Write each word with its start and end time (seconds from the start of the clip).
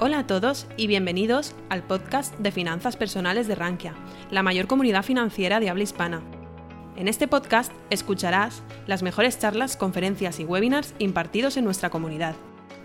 Hola 0.00 0.20
a 0.20 0.26
todos 0.28 0.68
y 0.76 0.86
bienvenidos 0.86 1.56
al 1.70 1.82
podcast 1.82 2.32
de 2.38 2.52
finanzas 2.52 2.96
personales 2.96 3.48
de 3.48 3.56
Rankia, 3.56 3.94
la 4.30 4.44
mayor 4.44 4.68
comunidad 4.68 5.02
financiera 5.02 5.58
de 5.58 5.70
habla 5.70 5.82
hispana. 5.82 6.20
En 6.94 7.08
este 7.08 7.26
podcast 7.26 7.72
escucharás 7.90 8.62
las 8.86 9.02
mejores 9.02 9.40
charlas, 9.40 9.76
conferencias 9.76 10.38
y 10.38 10.44
webinars 10.44 10.94
impartidos 11.00 11.56
en 11.56 11.64
nuestra 11.64 11.90
comunidad. 11.90 12.36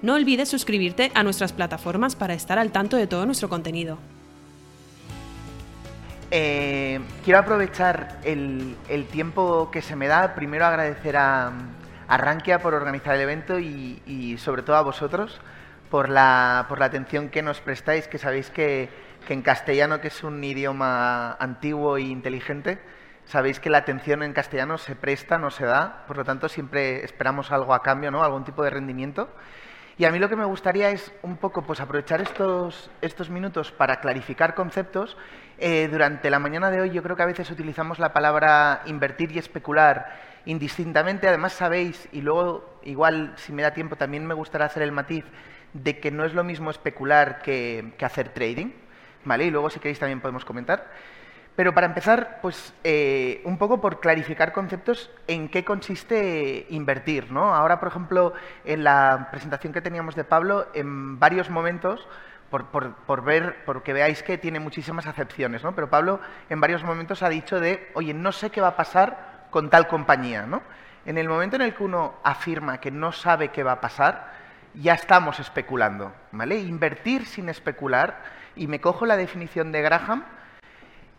No 0.02 0.16
olvides 0.16 0.50
suscribirte 0.50 1.12
a 1.14 1.22
nuestras 1.22 1.54
plataformas 1.54 2.16
para 2.16 2.34
estar 2.34 2.58
al 2.58 2.72
tanto 2.72 2.98
de 2.98 3.06
todo 3.06 3.28
nuestro 3.28 3.48
contenido. 3.48 4.00
Eh, 6.32 7.00
quiero 7.24 7.42
aprovechar 7.42 8.22
el, 8.24 8.76
tiempo 9.12 9.70
que 9.70 9.84
se 9.84 9.96
me 9.96 10.08
da. 10.08 10.34
Primero 10.34 10.66
agradecer 10.66 11.16
a, 11.18 11.52
Rankia 12.10 12.58
por 12.58 12.74
organizar 12.74 13.14
el 13.14 13.22
evento 13.22 13.60
y, 13.60 14.36
sobre 14.40 14.64
todo 14.64 14.78
a 14.78 14.82
vosotros 14.82 15.40
por 15.94 16.10
la, 16.10 16.66
por 16.70 16.80
la, 16.80 16.86
atención 16.86 17.30
que 17.30 17.44
nos 17.44 17.62
prestáis, 17.62 18.08
que 18.08 18.18
sabéis 18.18 18.50
que, 18.50 18.90
en 19.30 19.44
castellano, 19.44 20.02
que 20.02 20.08
es 20.08 20.24
un 20.24 20.44
idioma 20.44 21.34
antiguo 21.34 21.98
e 21.98 22.02
inteligente, 22.02 22.80
sabéis 23.26 23.60
que 23.60 23.70
la 23.70 23.78
atención 23.78 24.24
en 24.24 24.34
castellano 24.34 24.80
se 24.80 24.96
presta, 24.96 25.38
no 25.38 25.52
se 25.52 25.66
da, 25.66 26.04
por 26.08 26.18
lo 26.18 26.26
tanto 26.26 26.50
siempre 26.50 27.06
esperamos 27.06 27.52
algo 27.52 27.76
a 27.76 27.84
cambio, 27.84 28.10
¿no? 28.10 28.24
algún 28.24 28.44
tipo 28.44 28.64
de 28.64 28.72
rendimiento. 28.72 29.30
Y 29.96 30.06
a 30.06 30.12
mí 30.12 30.18
lo 30.18 30.30
que 30.30 30.36
me 30.36 30.46
gustaría 30.46 30.90
es 30.90 31.14
un 31.22 31.38
poco 31.38 31.62
pues, 31.62 31.80
aprovechar 31.80 32.22
estos, 32.22 32.90
estos 33.02 33.30
minutos 33.30 33.72
para 33.72 33.98
clarificar 33.98 34.56
conceptos. 34.56 35.16
Eh, 35.60 35.90
durante 35.92 36.32
la 36.32 36.40
mañana 36.40 36.72
de 36.72 36.82
hoy 36.82 36.90
yo 36.90 37.04
creo 37.04 37.16
que 37.16 37.22
a 37.22 37.28
veces 37.28 37.52
utilizamos 37.52 38.00
la 38.00 38.14
palabra 38.14 38.82
invertir 38.88 39.32
y 39.32 39.38
especular 39.38 40.42
indistintamente. 40.46 41.28
Además 41.28 41.54
sabéis, 41.54 42.10
y 42.12 42.22
luego 42.22 42.80
igual 42.82 43.34
si 43.36 43.54
me 43.54 43.62
da 43.62 43.76
tiempo 43.76 43.96
también 43.96 44.26
me 44.26 44.34
gustaría 44.34 44.66
hacer 44.66 44.82
el 44.82 44.92
matiz 44.92 45.24
de 45.74 46.00
que 46.00 46.12
no 46.12 46.26
es 46.26 46.34
lo 46.34 46.44
mismo 46.44 46.70
especular 46.70 47.42
que, 47.42 47.94
hacer 48.02 48.30
trading. 48.30 48.72
¿vale? 49.26 49.46
Y 49.46 49.52
luego 49.52 49.70
si 49.70 49.80
queréis 49.80 50.00
también 50.00 50.22
podemos 50.22 50.46
comentar. 50.46 50.90
Pero 51.56 51.74
para 51.74 51.86
empezar, 51.86 52.40
pues 52.42 52.74
eh, 52.84 53.42
un 53.46 53.58
poco 53.58 53.80
por 53.80 54.00
clarificar 54.00 54.54
conceptos 54.54 55.12
en 55.28 55.50
qué 55.50 55.64
consiste 55.64 56.66
invertir. 56.70 57.32
¿no? 57.32 57.54
Ahora, 57.54 57.80
por 57.80 57.90
ejemplo, 57.90 58.34
en 58.66 58.84
la 58.84 59.28
presentación 59.30 59.72
que 59.72 59.82
teníamos 59.82 60.16
de 60.16 60.24
Pablo, 60.24 60.68
en 60.74 61.20
varios 61.20 61.50
momentos, 61.50 62.08
por, 62.50 62.66
por, 62.96 63.24
ver, 63.24 63.64
porque 63.66 63.94
veáis 63.94 64.22
que 64.22 64.38
tiene 64.38 64.60
muchísimas 64.60 65.08
acepciones, 65.08 65.64
¿no? 65.64 65.74
pero 65.74 65.90
Pablo 65.90 66.20
en 66.50 66.62
varios 66.62 66.84
momentos 66.84 67.24
ha 67.24 67.30
dicho 67.30 67.60
de, 67.60 67.90
oye, 67.96 68.14
no 68.14 68.32
sé 68.32 68.52
qué 68.52 68.62
va 68.62 68.70
a 68.70 68.76
pasar 68.76 69.48
con 69.50 69.70
tal 69.70 69.88
compañía. 69.88 70.46
¿no? 70.46 70.62
En 71.06 71.18
el 71.18 71.28
momento 71.28 71.56
en 71.56 71.64
el 71.64 71.74
que 71.74 71.84
uno 71.84 72.16
afirma 72.24 72.80
que 72.80 72.92
no 72.92 73.12
sabe 73.12 73.50
qué 73.50 73.64
va 73.64 73.74
a 73.74 73.82
pasar, 73.82 74.43
ya 74.76 74.94
estamos 74.94 75.40
especulando. 75.40 76.14
¿vale? 76.32 76.60
Invertir 76.60 77.26
sin 77.26 77.50
especular, 77.50 78.22
y 78.56 78.68
me 78.68 78.82
cojo 78.82 79.06
la 79.06 79.18
definición 79.18 79.72
de 79.72 79.82
Graham, 79.82 80.26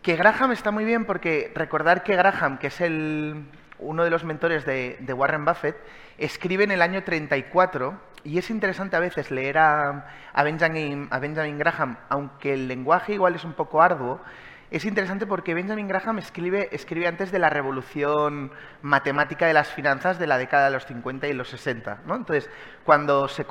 que 0.01 0.15
Graham 0.15 0.51
está 0.51 0.71
muy 0.71 0.85
bien 0.85 1.05
porque 1.05 1.51
recordar 1.55 2.03
que 2.03 2.15
Graham, 2.15 2.57
que 2.59 2.67
es 2.67 2.79
el, 2.81 3.45
uno 3.79 4.03
de 4.03 4.09
los 4.09 4.23
mentores 4.23 4.65
de, 4.65 5.13
Warren 5.13 5.45
Buffett, 5.45 5.75
escribe 6.17 6.63
en 6.63 6.71
el 6.71 6.81
año 6.81 7.03
34, 7.03 7.99
y 8.23 8.37
es 8.37 8.49
interesante 8.49 8.95
a 8.95 8.99
veces 8.99 9.31
leer 9.31 9.57
a, 9.57 10.05
Benjamin, 10.43 11.07
a 11.11 11.19
Benjamin 11.19 11.57
Graham, 11.57 11.97
aunque 12.09 12.53
el 12.53 12.67
lenguaje 12.67 13.13
igual 13.13 13.35
es 13.35 13.43
un 13.43 13.53
poco 13.53 13.81
arduo, 13.81 14.21
es 14.71 14.83
interesante 14.83 15.27
porque 15.27 15.53
Benjamin 15.53 15.87
Graham 15.87 16.17
escribe, 16.19 16.69
antes 17.07 17.31
de 17.31 17.39
la 17.39 17.49
revolución 17.49 18.51
matemática 18.81 19.45
de 19.45 19.53
las 19.53 19.71
finanzas 19.71 20.17
de 20.17 20.25
la 20.25 20.37
década 20.37 20.65
de 20.65 20.71
los 20.71 20.85
50 20.85 21.27
y 21.27 21.33
los 21.33 21.49
60. 21.49 22.01
¿no? 22.05 22.15
Entonces, 22.15 22.49
cuando 22.83 23.27
se, 23.27 23.45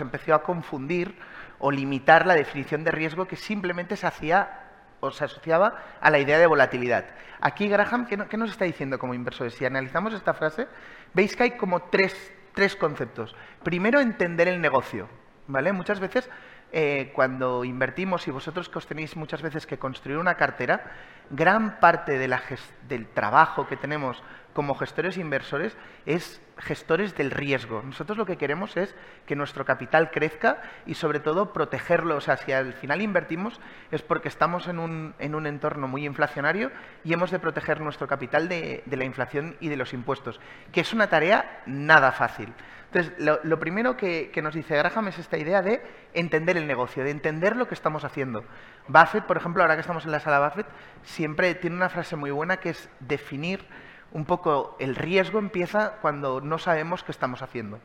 empezó 0.00 0.34
a 0.34 0.42
confundir 0.42 1.16
o 1.58 1.70
limitar 1.70 2.26
la 2.26 2.34
definición 2.34 2.84
de 2.84 2.90
riesgo 2.90 3.26
que 3.26 3.36
simplemente 3.36 3.96
se 3.96 4.06
hacía 4.06 4.60
o 5.00 5.10
se 5.10 5.24
asociaba 5.24 5.74
a 6.00 6.10
la 6.10 6.18
idea 6.18 6.38
de 6.38 6.46
volatilidad. 6.46 7.06
Aquí 7.40 7.66
Graham, 7.68 8.06
¿qué, 8.06 8.36
nos 8.36 8.50
está 8.50 8.66
diciendo 8.66 8.98
como 8.98 9.14
inversores? 9.14 9.54
Si 9.54 9.64
analizamos 9.64 10.12
esta 10.12 10.34
frase, 10.34 10.68
veis 11.14 11.34
que 11.34 11.44
hay 11.44 11.50
como 11.52 11.82
tres, 11.84 12.32
tres 12.54 12.76
conceptos. 12.76 13.34
Primero, 13.64 14.00
entender 14.00 14.48
el 14.48 14.60
negocio. 14.60 15.08
¿vale? 15.48 15.72
Muchas 15.72 15.98
veces 15.98 16.30
eh, 16.72 17.12
cuando 17.14 17.64
invertimos 17.64 18.26
y 18.26 18.30
vosotros 18.30 18.68
que 18.68 18.78
os 18.78 18.86
tenéis 18.86 19.14
muchas 19.14 19.42
veces 19.42 19.66
que 19.66 19.78
construir 19.78 20.18
una 20.18 20.36
cartera, 20.36 20.92
gran 21.30 21.78
parte 21.80 22.18
de 22.18 22.28
la 22.28 22.42
del 22.88 23.06
trabajo 23.08 23.66
que 23.66 23.76
tenemos 23.76 24.22
como 24.52 24.74
gestores 24.74 25.16
inversores 25.16 25.76
es 26.06 26.40
gestores 26.58 27.16
del 27.16 27.30
riesgo. 27.30 27.82
Nosotros 27.82 28.18
lo 28.18 28.26
que 28.26 28.36
queremos 28.36 28.76
es 28.76 28.94
que 29.26 29.36
nuestro 29.36 29.64
capital 29.64 30.10
crezca 30.10 30.62
y 30.86 30.94
sobre 30.94 31.20
todo 31.20 31.52
protegerlo. 31.52 32.16
O 32.16 32.20
sea, 32.20 32.36
si 32.36 32.52
al 32.52 32.74
final 32.74 33.00
invertimos 33.02 33.60
es 33.90 34.02
porque 34.02 34.28
estamos 34.28 34.68
en 34.68 34.78
un, 34.78 35.14
en 35.18 35.34
un 35.34 35.46
entorno 35.46 35.88
muy 35.88 36.06
inflacionario 36.06 36.70
y 37.04 37.12
hemos 37.12 37.30
de 37.30 37.38
proteger 37.38 37.80
nuestro 37.80 38.06
capital 38.06 38.48
de, 38.48 38.82
la 38.86 39.04
inflación 39.04 39.56
y 39.60 39.68
de 39.68 39.76
los 39.76 39.92
impuestos, 39.92 40.40
que 40.72 40.80
es 40.80 40.92
una 40.92 41.08
tarea 41.08 41.62
nada 41.66 42.12
fácil. 42.12 42.52
Entonces, 42.92 43.14
lo, 43.18 43.58
primero 43.58 43.96
que, 43.96 44.30
que, 44.30 44.42
nos 44.42 44.54
dice 44.54 44.76
Graham 44.76 45.08
es 45.08 45.18
esta 45.18 45.38
idea 45.38 45.62
de 45.62 45.82
entender 46.12 46.58
el 46.58 46.66
negocio, 46.66 47.02
de 47.02 47.10
entender 47.10 47.56
lo 47.56 47.66
que 47.66 47.72
estamos 47.72 48.04
haciendo. 48.04 48.44
Buffett, 48.86 49.24
por 49.24 49.38
ejemplo, 49.38 49.62
ahora 49.62 49.76
que 49.76 49.80
estamos 49.80 50.04
en 50.04 50.12
la 50.12 50.20
sala 50.20 50.46
Buffett, 50.46 50.66
siempre 51.02 51.54
tiene 51.54 51.76
una 51.76 51.88
frase 51.88 52.16
muy 52.16 52.30
buena 52.30 52.58
que 52.58 52.68
es 52.68 52.90
definir 53.00 53.64
un 54.12 54.24
poco 54.24 54.76
el 54.78 54.94
riesgo 54.94 55.38
empieza 55.38 55.92
cuando 56.00 56.40
no 56.40 56.58
sabemos 56.58 57.02
qué 57.02 57.12
estamos 57.12 57.42
haciendo. 57.42 57.80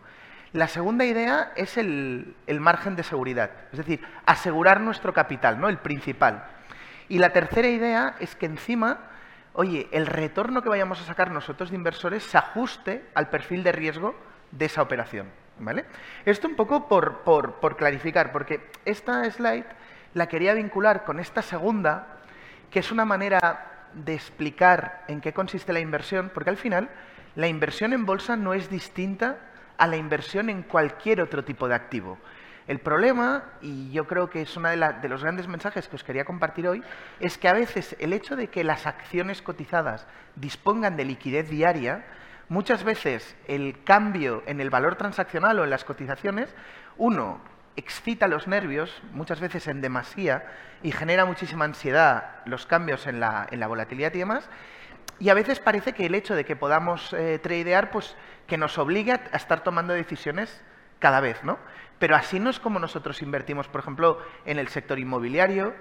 La 0.54 0.68
segunda 0.68 1.06
idea 1.06 1.52
es 1.56 1.78
el, 1.78 2.36
margen 2.60 2.96
de 2.96 3.04
seguridad, 3.04 3.52
es 3.72 3.78
decir, 3.78 4.02
asegurar 4.26 4.80
nuestro 4.80 5.14
capital, 5.14 5.60
¿no? 5.60 5.68
el 5.70 5.78
principal. 5.78 6.46
Y 7.10 7.20
la 7.20 7.32
tercera 7.32 7.68
idea 7.68 8.16
es 8.20 8.36
que 8.36 8.46
encima, 8.46 9.00
oye, 9.54 9.88
el 9.92 10.08
retorno 10.08 10.62
que 10.62 10.70
vayamos 10.70 11.02
a 11.02 11.06
sacar 11.06 11.32
nosotros 11.32 11.70
de 11.70 11.76
inversores 11.76 12.24
se 12.24 12.38
ajuste 12.38 13.06
al 13.14 13.30
perfil 13.30 13.64
de 13.64 13.72
riesgo 13.72 14.16
de 14.52 14.66
esa 14.66 14.82
operación. 14.82 15.28
¿vale? 15.60 15.86
Esto 16.26 16.48
un 16.48 16.56
poco 16.56 16.88
por, 16.88 17.20
por 17.24 17.78
clarificar, 17.78 18.32
porque 18.32 18.70
esta 18.86 19.30
slide 19.30 19.66
la 20.14 20.28
quería 20.28 20.54
vincular 20.54 21.04
con 21.04 21.20
esta 21.20 21.42
segunda, 21.42 22.20
que 22.72 22.80
es 22.80 22.92
una 22.92 23.06
manera 23.06 23.77
de 24.06 24.14
explicar 24.14 25.04
en 25.08 25.22
qué 25.22 25.34
consiste 25.34 25.74
la 25.74 25.80
inversión, 25.80 26.32
porque 26.34 26.50
al 26.50 26.58
final 26.58 26.90
la 27.36 27.48
inversión 27.48 27.94
en 27.94 28.06
bolsa 28.06 28.36
no 28.36 28.54
es 28.54 28.70
distinta 28.70 29.38
a 29.78 29.88
la 29.88 29.98
inversión 29.98 30.50
en 30.50 30.64
cualquier 30.64 31.22
otro 31.22 31.44
tipo 31.44 31.68
de 31.68 31.76
activo. 31.76 32.18
El 32.68 32.80
problema, 32.80 33.46
y 33.62 33.92
yo 33.92 34.08
creo 34.08 34.30
que 34.30 34.42
es 34.42 34.58
uno 34.58 34.70
de, 34.70 34.94
de, 35.02 35.08
los 35.08 35.22
grandes 35.22 35.48
mensajes 35.48 35.88
que 35.88 35.96
os 35.96 36.04
quería 36.04 36.26
compartir 36.26 36.68
hoy, 36.68 36.84
es 37.20 37.38
que 37.38 37.48
a 37.48 37.54
veces 37.54 37.96
el 38.00 38.12
hecho 38.12 38.36
de 38.36 38.48
que 38.48 38.64
las 38.64 38.86
acciones 38.86 39.42
cotizadas 39.42 40.06
dispongan 40.36 40.98
de 40.98 41.06
liquidez 41.06 41.50
diaria, 41.50 42.06
muchas 42.50 42.84
veces 42.84 43.38
el 43.48 43.84
cambio 43.84 44.44
en 44.48 44.60
el 44.60 44.70
valor 44.70 44.96
transaccional 44.96 45.60
o 45.60 45.64
en 45.64 45.70
las 45.70 45.86
cotizaciones, 45.86 46.54
uno, 46.98 47.40
excita 47.78 48.28
los 48.28 48.48
nervios, 48.48 49.02
muchas 49.14 49.40
veces 49.40 49.68
en 49.68 49.80
demasía, 49.82 50.44
y 50.84 50.92
genera 50.92 51.26
muchísima 51.26 51.64
ansiedad 51.64 52.42
los 52.46 52.66
cambios 52.66 53.08
en 53.08 53.20
la, 53.20 53.48
en 53.50 53.60
la 53.60 53.68
volatilidad 53.68 54.14
y 54.14 54.20
demás. 54.20 54.50
Y 55.20 55.30
a 55.30 55.34
veces 55.34 55.60
parece 55.60 55.94
que 55.94 56.06
el 56.06 56.16
hecho 56.16 56.36
de 56.36 56.44
que 56.44 56.56
podamos 56.56 57.14
eh, 57.14 57.40
tradear, 57.42 57.92
pues 57.92 58.16
que 58.46 58.58
nos 58.58 58.78
obliga 58.78 59.22
a 59.32 59.38
estar 59.38 59.64
tomando 59.64 59.94
decisiones 59.94 60.62
cada 61.00 61.22
vez, 61.22 61.44
¿no? 61.44 61.58
Pero 62.00 62.16
así 62.16 62.40
no 62.40 62.50
es 62.50 62.60
como 62.60 62.80
nosotros 62.80 63.22
invertimos, 63.22 63.68
por 63.68 63.82
ejemplo, 63.82 64.20
en 64.46 64.60
el 64.60 64.68
sector 64.68 65.00
inmobiliario, 65.00 65.74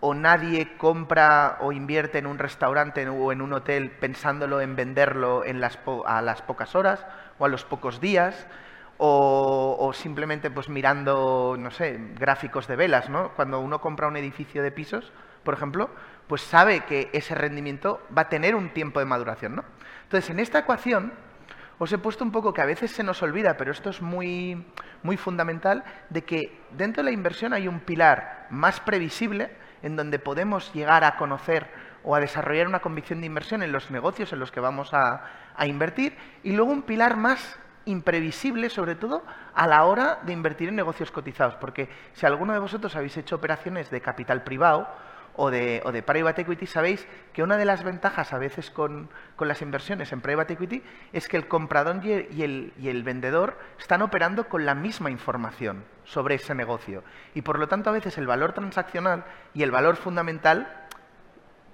o 0.00 0.14
nadie 0.14 0.76
compra 0.76 1.58
o 1.60 1.70
invierte 1.70 2.18
en 2.18 2.26
un 2.26 2.38
restaurante 2.38 3.08
o 3.08 3.30
en 3.30 3.40
un 3.40 3.52
hotel 3.52 3.92
pensándolo 3.92 4.60
en 4.60 4.74
venderlo 4.74 5.44
en 5.44 5.60
las 5.60 5.78
a 6.06 6.20
las 6.22 6.42
pocas 6.42 6.74
horas 6.74 7.06
o 7.38 7.44
a 7.44 7.48
los 7.48 7.64
pocos 7.64 8.00
días 8.00 8.48
o, 8.98 9.92
simplemente 9.94 10.50
pues 10.50 10.68
mirando, 10.68 11.56
no 11.58 11.70
sé, 11.70 11.98
gráficos 12.18 12.66
de 12.66 12.76
velas, 12.76 13.08
¿no? 13.08 13.30
Cuando 13.34 13.60
uno 13.60 13.80
compra 13.80 14.06
un 14.06 14.16
edificio 14.16 14.62
de 14.62 14.70
pisos, 14.70 15.12
por 15.42 15.54
ejemplo, 15.54 15.90
pues 16.28 16.42
sabe 16.42 16.80
que 16.80 17.10
ese 17.12 17.34
rendimiento 17.34 18.00
va 18.16 18.22
a 18.22 18.28
tener 18.28 18.54
un 18.54 18.70
tiempo 18.70 19.00
de 19.00 19.06
maduración, 19.06 19.56
¿no? 19.56 19.64
Entonces, 20.04 20.30
en 20.30 20.38
esta 20.38 20.60
ecuación 20.60 21.12
os 21.78 21.92
he 21.92 21.98
puesto 21.98 22.22
un 22.22 22.30
poco 22.30 22.54
que 22.54 22.60
a 22.60 22.66
veces 22.66 22.92
se 22.92 23.02
nos 23.02 23.22
olvida, 23.22 23.56
pero 23.56 23.72
esto 23.72 23.90
es 23.90 24.00
muy, 24.00 24.64
muy 25.02 25.16
fundamental, 25.16 25.82
de 26.10 26.22
que 26.22 26.60
dentro 26.70 27.02
de 27.02 27.10
la 27.10 27.14
inversión 27.14 27.52
hay 27.52 27.66
un 27.66 27.80
pilar 27.80 28.46
más 28.50 28.78
previsible 28.78 29.50
en 29.82 29.96
donde 29.96 30.20
podemos 30.20 30.72
llegar 30.74 31.02
a 31.02 31.16
conocer 31.16 31.66
o 32.04 32.14
a 32.14 32.20
desarrollar 32.20 32.68
una 32.68 32.80
convicción 32.80 33.20
de 33.20 33.26
inversión 33.26 33.64
en 33.64 33.72
los 33.72 33.90
negocios 33.90 34.32
en 34.32 34.38
los 34.38 34.52
que 34.52 34.60
vamos 34.60 34.94
a, 34.94 35.24
a 35.56 35.66
invertir, 35.66 36.16
y 36.44 36.52
luego 36.52 36.70
un 36.70 36.82
pilar 36.82 37.16
más 37.16 37.58
imprevisible, 37.84 38.70
sobre 38.70 38.94
todo 38.94 39.22
a 39.54 39.66
la 39.66 39.84
hora 39.84 40.20
de 40.24 40.32
invertir 40.32 40.68
en 40.68 40.76
negocios 40.76 41.10
cotizados, 41.10 41.54
porque 41.56 41.88
si 42.14 42.26
alguno 42.26 42.52
de 42.52 42.58
vosotros 42.58 42.94
habéis 42.96 43.16
hecho 43.16 43.36
operaciones 43.36 43.90
de 43.90 44.00
capital 44.00 44.42
privado 44.44 44.88
o 45.34 45.50
de, 45.50 45.82
o 45.84 45.92
de 45.92 46.02
private 46.02 46.42
equity, 46.42 46.66
sabéis 46.66 47.06
que 47.32 47.42
una 47.42 47.56
de 47.56 47.64
las 47.64 47.82
ventajas 47.82 48.32
a 48.32 48.38
veces 48.38 48.70
con, 48.70 49.08
las 49.38 49.62
inversiones 49.62 50.12
en 50.12 50.20
private 50.20 50.54
equity 50.54 50.82
es 51.12 51.28
que 51.28 51.36
el 51.36 51.48
comprador 51.48 52.04
y 52.04 52.42
el, 52.42 52.72
y 52.78 52.88
el 52.88 53.02
vendedor 53.02 53.58
están 53.78 54.02
operando 54.02 54.48
con 54.48 54.66
la 54.66 54.74
misma 54.74 55.10
información 55.10 55.84
sobre 56.04 56.36
ese 56.36 56.54
negocio. 56.54 57.02
Y 57.34 57.42
por 57.42 57.58
lo 57.58 57.68
tanto 57.68 57.90
a 57.90 57.94
veces 57.94 58.18
el 58.18 58.26
valor 58.26 58.52
transaccional 58.52 59.24
y 59.54 59.62
el 59.62 59.70
valor 59.70 59.96
fundamental 59.96 60.86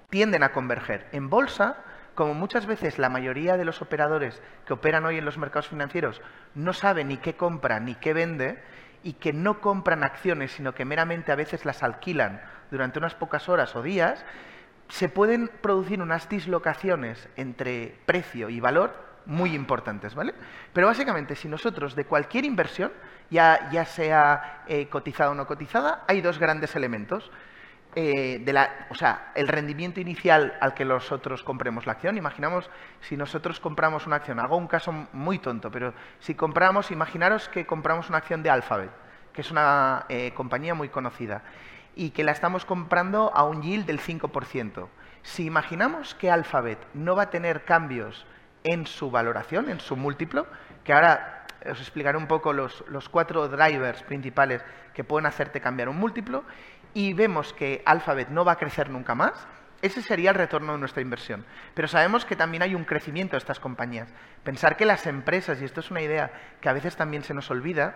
tienden 0.09 0.43
a 0.43 0.51
converger. 0.51 1.07
En 1.11 1.29
bolsa, 1.29 1.77
como 2.19 2.33
muchas 2.33 2.65
veces 2.65 2.99
la 2.99 3.07
mayoría 3.07 3.55
de 3.55 3.63
los 3.63 3.81
operadores 3.81 4.41
que 4.65 4.73
operan 4.73 5.05
hoy 5.05 5.19
en 5.19 5.23
los 5.23 5.37
mercados 5.37 5.69
financieros 5.69 6.21
no 6.53 6.73
saben 6.73 7.07
ni 7.07 7.15
qué 7.15 7.37
compra 7.37 7.79
ni 7.79 7.95
qué 7.95 8.11
vende, 8.11 8.61
y 9.03 9.13
que 9.13 9.31
no 9.31 9.61
compran 9.61 10.03
acciones, 10.03 10.51
sino 10.51 10.75
que 10.75 10.83
meramente 10.83 11.31
a 11.31 11.35
veces 11.35 11.63
las 11.63 11.81
alquilan 11.81 12.41
durante 12.71 12.99
unas 12.99 13.15
pocas 13.15 13.47
horas 13.47 13.73
o 13.77 13.81
días, 13.81 14.25
se 14.89 15.07
pueden 15.07 15.49
producir 15.61 16.01
unas 16.01 16.27
dislocaciones 16.27 17.29
entre 17.37 17.97
precio 18.05 18.49
y 18.49 18.59
valor 18.59 18.93
muy 19.25 19.55
importantes, 19.55 20.13
¿vale? 20.13 20.33
Pero 20.73 20.87
básicamente, 20.87 21.37
si 21.37 21.47
nosotros 21.47 21.95
de 21.95 22.03
cualquier 22.03 22.43
inversión, 22.43 22.91
ya, 23.29 23.69
ya 23.71 23.85
sea 23.85 24.65
eh, 24.67 24.89
cotizada 24.89 25.31
o 25.31 25.35
no 25.35 25.47
cotizada, 25.47 26.03
hay 26.05 26.19
dos 26.19 26.37
grandes 26.37 26.75
elementos. 26.75 27.31
Eh, 28.01 28.39
de 28.45 28.53
la, 28.53 28.87
o 28.89 28.95
sea, 28.95 29.33
el 29.35 29.49
rendimiento 29.49 29.99
inicial 29.99 30.57
al 30.61 30.73
que 30.73 30.85
nosotros 30.85 31.43
compremos 31.43 31.85
la 31.85 31.91
acción. 31.91 32.15
Imaginamos 32.15 32.69
si 33.01 33.17
nosotros 33.17 33.59
compramos 33.59 34.07
una 34.07 34.15
acción, 34.15 34.39
hago 34.39 34.55
un 34.55 34.67
caso 34.67 34.93
muy 35.11 35.37
tonto, 35.37 35.69
pero 35.69 35.93
si 36.19 36.33
compramos, 36.33 36.91
imaginaros 36.91 37.49
que 37.49 37.65
compramos 37.65 38.07
una 38.07 38.19
acción 38.19 38.41
de 38.41 38.51
Alphabet, 38.51 38.89
que 39.33 39.41
es 39.41 39.51
una 39.51 40.05
eh, 40.07 40.31
compañía 40.33 40.73
muy 40.75 40.87
conocida, 40.87 41.43
y 41.93 42.11
que 42.11 42.23
la 42.23 42.31
estamos 42.31 42.63
comprando 42.63 43.33
a 43.35 43.43
un 43.43 43.61
yield 43.61 43.85
del 43.85 43.99
5%. 43.99 44.87
Si 45.21 45.43
imaginamos 45.43 46.15
que 46.15 46.31
Alphabet 46.31 46.79
no 46.93 47.17
va 47.17 47.23
a 47.23 47.29
tener 47.29 47.65
cambios 47.65 48.25
en 48.63 48.87
su 48.87 49.11
valoración, 49.11 49.69
en 49.69 49.81
su 49.81 49.97
múltiplo, 49.97 50.47
que 50.85 50.93
ahora 50.93 51.47
os 51.69 51.81
explicaré 51.81 52.17
un 52.17 52.27
poco 52.27 52.53
los, 52.53 52.85
los 52.87 53.09
cuatro 53.09 53.49
drivers 53.49 54.03
principales 54.03 54.63
que 54.93 55.03
pueden 55.03 55.25
hacerte 55.25 55.59
cambiar 55.59 55.89
un 55.89 55.97
múltiplo, 55.97 56.45
y 56.93 57.13
vemos 57.13 57.53
que 57.53 57.81
Alphabet 57.85 58.29
no 58.29 58.45
va 58.45 58.53
a 58.53 58.57
crecer 58.57 58.89
nunca 58.89 59.15
más, 59.15 59.47
ese 59.81 60.01
sería 60.01 60.31
el 60.31 60.35
retorno 60.35 60.73
de 60.73 60.79
nuestra 60.79 61.01
inversión. 61.01 61.45
Pero 61.73 61.87
sabemos 61.87 62.25
que 62.25 62.35
también 62.35 62.63
hay 62.63 62.75
un 62.75 62.83
crecimiento 62.83 63.33
de 63.33 63.39
estas 63.39 63.59
compañías. 63.59 64.09
Pensar 64.43 64.75
que 64.75 64.85
las 64.85 65.07
empresas, 65.07 65.61
y 65.61 65.65
esto 65.65 65.79
es 65.79 65.91
una 65.91 66.01
idea 66.01 66.31
que 66.59 66.69
a 66.69 66.73
veces 66.73 66.95
también 66.95 67.23
se 67.23 67.33
nos 67.33 67.49
olvida, 67.49 67.95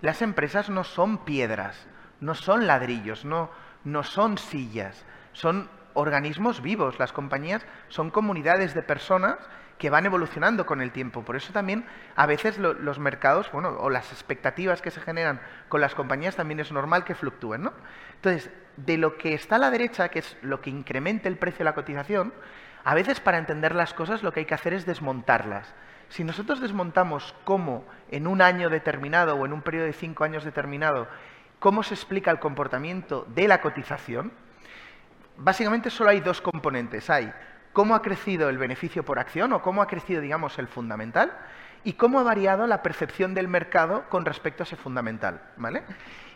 las 0.00 0.22
empresas 0.22 0.70
no 0.70 0.84
son 0.84 1.24
piedras, 1.24 1.86
no 2.20 2.34
son 2.34 2.66
ladrillos, 2.66 3.24
no, 3.24 3.50
no 3.84 4.02
son 4.02 4.38
sillas, 4.38 5.04
son 5.32 5.68
organismos 5.92 6.62
vivos. 6.62 6.98
Las 6.98 7.12
compañías 7.12 7.66
son 7.88 8.10
comunidades 8.10 8.74
de 8.74 8.82
personas 8.82 9.36
que 9.80 9.88
van 9.88 10.04
evolucionando 10.04 10.66
con 10.66 10.82
el 10.82 10.92
tiempo. 10.92 11.24
Por 11.24 11.36
eso 11.36 11.54
también 11.54 11.86
a 12.14 12.26
veces 12.26 12.58
los 12.58 12.98
mercados, 12.98 13.50
bueno, 13.50 13.70
o 13.80 13.88
las 13.88 14.12
expectativas 14.12 14.82
que 14.82 14.90
se 14.90 15.00
generan 15.00 15.40
con 15.70 15.80
las 15.80 15.94
compañías 15.94 16.36
también 16.36 16.60
es 16.60 16.70
normal 16.70 17.02
que 17.02 17.14
fluctúen, 17.14 17.62
¿no? 17.62 17.72
Entonces, 18.16 18.50
de 18.76 18.98
lo 18.98 19.16
que 19.16 19.32
está 19.32 19.56
a 19.56 19.58
la 19.58 19.70
derecha, 19.70 20.10
que 20.10 20.18
es 20.18 20.36
lo 20.42 20.60
que 20.60 20.68
incrementa 20.68 21.28
el 21.28 21.38
precio 21.38 21.60
de 21.60 21.64
la 21.64 21.74
cotización, 21.74 22.34
a 22.84 22.94
veces 22.94 23.20
para 23.20 23.38
entender 23.38 23.74
las 23.74 23.94
cosas 23.94 24.22
lo 24.22 24.32
que 24.32 24.40
hay 24.40 24.46
que 24.46 24.52
hacer 24.52 24.74
es 24.74 24.84
desmontarlas. 24.84 25.72
Si 26.10 26.24
nosotros 26.24 26.60
desmontamos 26.60 27.34
cómo 27.44 27.86
en 28.10 28.26
un 28.26 28.42
año 28.42 28.68
determinado 28.68 29.34
o 29.34 29.46
en 29.46 29.54
un 29.54 29.62
periodo 29.62 29.86
de 29.86 29.94
cinco 29.94 30.24
años 30.24 30.44
determinado, 30.44 31.08
cómo 31.58 31.82
se 31.82 31.94
explica 31.94 32.30
el 32.30 32.38
comportamiento 32.38 33.24
de 33.34 33.48
la 33.48 33.62
cotización, 33.62 34.30
básicamente 35.38 35.88
solo 35.88 36.10
hay 36.10 36.20
dos 36.20 36.42
componentes. 36.42 37.08
Hay 37.08 37.32
cómo 37.72 37.94
ha 37.94 38.02
crecido 38.02 38.48
el 38.48 38.58
beneficio 38.58 39.04
por 39.04 39.18
acción 39.18 39.52
o 39.52 39.62
cómo 39.62 39.82
ha 39.82 39.86
crecido, 39.86 40.20
digamos, 40.20 40.58
el 40.58 40.68
fundamental 40.68 41.32
y 41.84 41.94
cómo 41.94 42.20
ha 42.20 42.22
variado 42.22 42.66
la 42.66 42.82
percepción 42.82 43.34
del 43.34 43.48
mercado 43.48 44.04
con 44.08 44.24
respecto 44.24 44.62
a 44.62 44.66
ese 44.66 44.76
fundamental. 44.76 45.40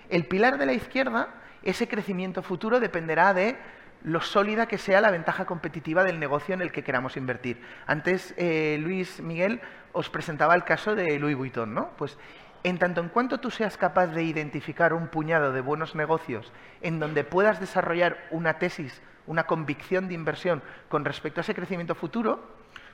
El 0.08 0.26
pilar 0.26 0.58
de 0.58 0.66
la 0.66 0.72
izquierda, 0.72 1.28
ese 1.62 1.88
crecimiento 1.88 2.42
futuro 2.42 2.80
dependerá 2.80 3.34
de 3.34 3.58
lo 4.02 4.20
sólida 4.20 4.66
que 4.66 4.78
sea 4.78 5.00
la 5.00 5.10
ventaja 5.10 5.46
competitiva 5.46 6.04
del 6.04 6.20
negocio 6.20 6.54
en 6.54 6.60
el 6.60 6.70
que 6.70 6.84
queramos 6.84 7.16
invertir. 7.16 7.62
Antes, 7.86 8.34
eh, 8.36 8.76
Luis 8.80 9.20
Miguel 9.20 9.60
os 9.92 10.10
presentaba 10.10 10.54
el 10.54 10.64
caso 10.64 10.94
de 10.94 11.18
Louis 11.18 11.36
Vuitton, 11.36 11.72
¿no? 11.72 11.90
Pues 11.96 12.18
en 12.64 12.78
tanto 12.78 13.00
en 13.00 13.08
cuanto 13.08 13.38
tú 13.38 13.50
seas 13.50 13.76
capaz 13.76 14.08
de 14.08 14.24
identificar 14.24 14.92
un 14.92 15.06
puñado 15.06 15.52
de 15.52 15.60
buenos 15.60 15.94
negocios 15.94 16.52
en 16.82 16.98
donde 16.98 17.22
puedas 17.22 17.60
desarrollar 17.60 18.18
una 18.30 18.58
tesis 18.58 19.00
una 19.26 19.44
convicción 19.44 20.08
de 20.08 20.14
inversión 20.14 20.62
con 20.88 21.04
respecto 21.04 21.40
a 21.40 21.42
ese 21.42 21.54
crecimiento 21.54 21.94
futuro, 21.94 22.46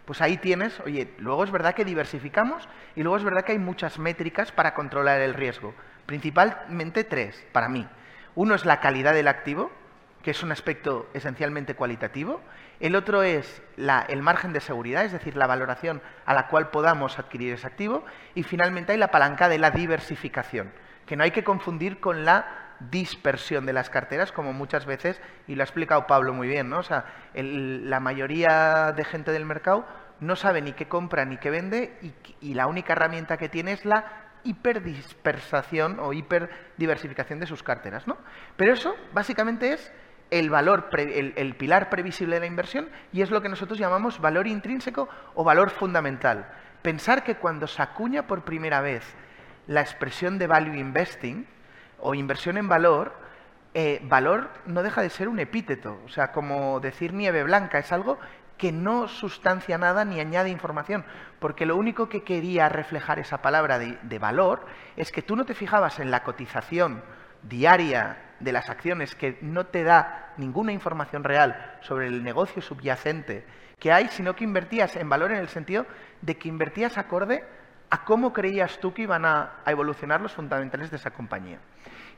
pues 0.04 0.20
ahí 0.20 0.36
tienes, 0.36 0.78
oye, 0.80 1.14
luego 1.18 1.44
es 1.44 1.50
verdad 1.50 1.74
que 1.74 1.84
diversificamos 1.84 2.68
y 2.96 3.02
luego 3.02 3.16
es 3.16 3.24
verdad 3.24 3.44
que 3.44 3.52
hay 3.52 3.58
muchas 3.58 3.98
métricas 3.98 4.52
para 4.52 4.74
controlar 4.74 5.20
el 5.20 5.34
riesgo. 5.34 5.74
Principalmente 6.06 7.04
tres, 7.04 7.44
para 7.52 7.68
mí. 7.68 7.86
Uno 8.34 8.54
es 8.54 8.64
la 8.64 8.80
calidad 8.80 9.14
del 9.14 9.28
activo, 9.28 9.70
que 10.22 10.30
es 10.32 10.42
un 10.42 10.52
aspecto 10.52 11.08
esencialmente 11.14 11.74
cualitativo. 11.74 12.40
El 12.78 12.96
otro 12.96 13.22
es 13.22 13.62
el 13.76 14.22
margen 14.22 14.52
de 14.52 14.60
seguridad, 14.60 15.04
es 15.04 15.12
decir, 15.12 15.36
la 15.36 15.46
valoración 15.46 16.02
a 16.26 16.34
la 16.34 16.48
cual 16.48 16.70
podamos 16.70 17.18
adquirir 17.18 17.54
ese 17.54 17.66
activo. 17.66 18.04
Y 18.34 18.42
finalmente 18.42 18.92
hay 18.92 18.98
la 18.98 19.10
palanca 19.10 19.48
de 19.48 19.58
la 19.58 19.70
diversificación, 19.70 20.72
que 21.06 21.16
no 21.16 21.24
hay 21.24 21.30
que 21.30 21.44
confundir 21.44 22.00
con 22.00 22.24
la 22.24 22.70
dispersión 22.90 23.66
de 23.66 23.72
las 23.72 23.90
carteras, 23.90 24.32
como 24.32 24.52
muchas 24.52 24.86
veces, 24.86 25.20
y 25.46 25.54
lo 25.54 25.62
ha 25.62 25.64
explicado 25.64 26.06
Pablo 26.06 26.32
muy 26.32 26.48
bien, 26.48 26.70
¿no? 26.70 26.78
O 26.78 26.82
sea, 26.82 27.04
la 27.34 28.00
mayoría 28.00 28.92
de 28.96 29.04
gente 29.04 29.32
del 29.32 29.44
mercado 29.44 29.86
no 30.20 30.36
sabe 30.36 30.62
ni 30.62 30.72
qué 30.72 30.88
compra 30.88 31.24
ni 31.24 31.38
qué 31.38 31.50
vende 31.50 31.98
y, 32.40 32.54
la 32.54 32.66
única 32.66 32.92
herramienta 32.92 33.36
que 33.36 33.48
tiene 33.48 33.72
es 33.72 33.84
la 33.84 34.04
hiperdispersación 34.44 35.98
o 36.00 36.12
hiperdiversificación 36.12 37.40
de 37.40 37.46
sus 37.46 37.62
carteras, 37.62 38.06
¿no? 38.06 38.16
Pero 38.56 38.72
eso 38.72 38.94
básicamente 39.12 39.72
es 39.72 39.92
el 40.30 40.50
valor, 40.50 40.88
el, 40.92 41.54
pilar 41.56 41.90
previsible 41.90 42.36
de 42.36 42.40
la 42.40 42.46
inversión 42.46 42.88
y 43.12 43.22
es 43.22 43.30
lo 43.30 43.42
que 43.42 43.48
nosotros 43.48 43.78
llamamos 43.78 44.20
valor 44.20 44.46
intrínseco 44.46 45.08
o 45.34 45.44
valor 45.44 45.70
fundamental. 45.70 46.48
Pensar 46.82 47.24
que 47.24 47.36
cuando 47.36 47.66
se 47.66 47.82
acuña 47.82 48.26
por 48.26 48.44
primera 48.44 48.80
vez 48.80 49.02
la 49.66 49.80
expresión 49.80 50.38
de 50.38 50.46
value 50.46 50.78
investing, 50.78 51.46
o 52.02 52.14
inversión 52.14 52.56
en 52.56 52.68
valor, 52.68 53.12
eh, 53.74 54.00
valor 54.04 54.50
no 54.66 54.82
deja 54.82 55.02
de 55.02 55.10
ser 55.10 55.28
un 55.28 55.38
epíteto. 55.38 56.00
O 56.04 56.08
sea, 56.08 56.32
como 56.32 56.80
decir 56.80 57.12
nieve 57.12 57.42
blanca, 57.42 57.78
es 57.78 57.92
algo 57.92 58.18
que 58.56 58.72
no 58.72 59.08
sustancia 59.08 59.78
nada 59.78 60.04
ni 60.04 60.20
añade 60.20 60.50
información, 60.50 61.04
porque 61.38 61.64
lo 61.64 61.76
único 61.76 62.10
que 62.10 62.24
quería 62.24 62.68
reflejar 62.68 63.18
esa 63.18 63.40
palabra 63.40 63.78
de, 63.78 64.18
valor 64.18 64.66
es 64.96 65.10
que 65.12 65.22
tú 65.22 65.34
no 65.34 65.46
te 65.46 65.54
fijabas 65.54 65.98
en 65.98 66.10
la 66.10 66.22
cotización 66.24 67.02
diaria 67.42 68.18
de 68.40 68.52
las 68.52 68.68
acciones 68.68 69.14
que 69.14 69.38
no 69.42 69.66
te 69.66 69.84
da 69.84 70.32
ninguna 70.36 70.72
información 70.72 71.24
real 71.24 71.78
sobre 71.80 72.06
el 72.06 72.22
negocio 72.22 72.62
subyacente 72.62 73.44
que 73.78 73.92
hay, 73.92 74.08
sino 74.08 74.36
que 74.36 74.44
invertías 74.44 74.94
en 74.96 75.08
valor 75.08 75.32
en 75.32 75.38
el 75.38 75.48
sentido 75.48 75.86
de 76.20 76.36
que 76.36 76.48
invertías 76.48 76.98
acorde 76.98 77.44
a 77.88 78.04
cómo 78.04 78.32
creías 78.32 78.78
tú 78.78 78.94
que 78.94 79.02
iban 79.02 79.24
a, 79.24 79.54
evolucionar 79.66 80.20
los 80.20 80.32
fundamentales 80.32 80.90
de 80.90 80.96
esa 80.96 81.10
compañía. 81.10 81.58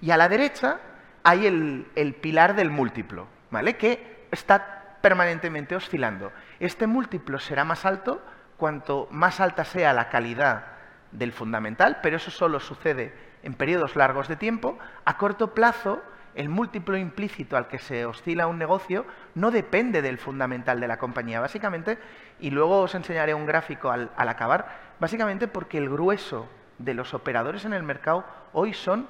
Y 0.01 0.11
a 0.11 0.17
la 0.17 0.29
derecha 0.29 0.79
hay 1.23 1.47
el, 1.47 2.17
pilar 2.21 2.55
del 2.55 2.71
múltiplo, 2.71 3.27
¿vale? 3.51 3.77
Que 3.77 4.27
está 4.31 4.99
permanentemente 5.01 5.75
oscilando. 5.75 6.33
Este 6.61 6.87
múltiplo 6.87 7.39
será 7.39 7.65
más 7.65 7.87
alto 7.87 8.23
cuanto 8.57 9.09
más 9.11 9.41
alta 9.41 9.65
sea 9.65 9.93
la 9.93 10.09
calidad 10.09 10.67
del 11.11 11.33
fundamental, 11.33 11.99
pero 12.03 12.17
eso 12.17 12.31
solo 12.31 12.61
sucede 12.61 13.15
en 13.43 13.55
periodos 13.55 13.97
largos 13.97 14.29
de 14.29 14.37
tiempo. 14.37 14.79
A 15.05 15.17
corto 15.17 15.55
plazo, 15.55 16.03
el 16.35 16.49
múltiplo 16.49 16.97
implícito 16.97 17.57
al 17.57 17.69
que 17.69 17.79
se 17.79 18.07
oscila 18.07 18.47
un 18.47 18.59
negocio 18.59 19.05
no 19.35 19.51
depende 19.51 20.03
del 20.03 20.19
fundamental 20.19 20.81
de 20.81 20.89
la 20.89 20.99
compañía, 20.99 21.41
básicamente, 21.41 21.99
y 22.41 22.51
luego 22.51 22.81
os 22.81 22.95
enseñaré 22.95 23.35
un 23.35 23.47
gráfico 23.47 23.91
al, 23.91 24.11
acabar, 24.17 24.95
básicamente 24.99 25.49
porque 25.49 25.79
el 25.79 25.89
grueso 25.89 26.49
de 26.79 26.95
los 26.95 27.15
operadores 27.15 27.65
en 27.65 27.73
el 27.75 27.83
mercado 27.83 28.25
hoy 28.53 28.75
son 28.75 29.07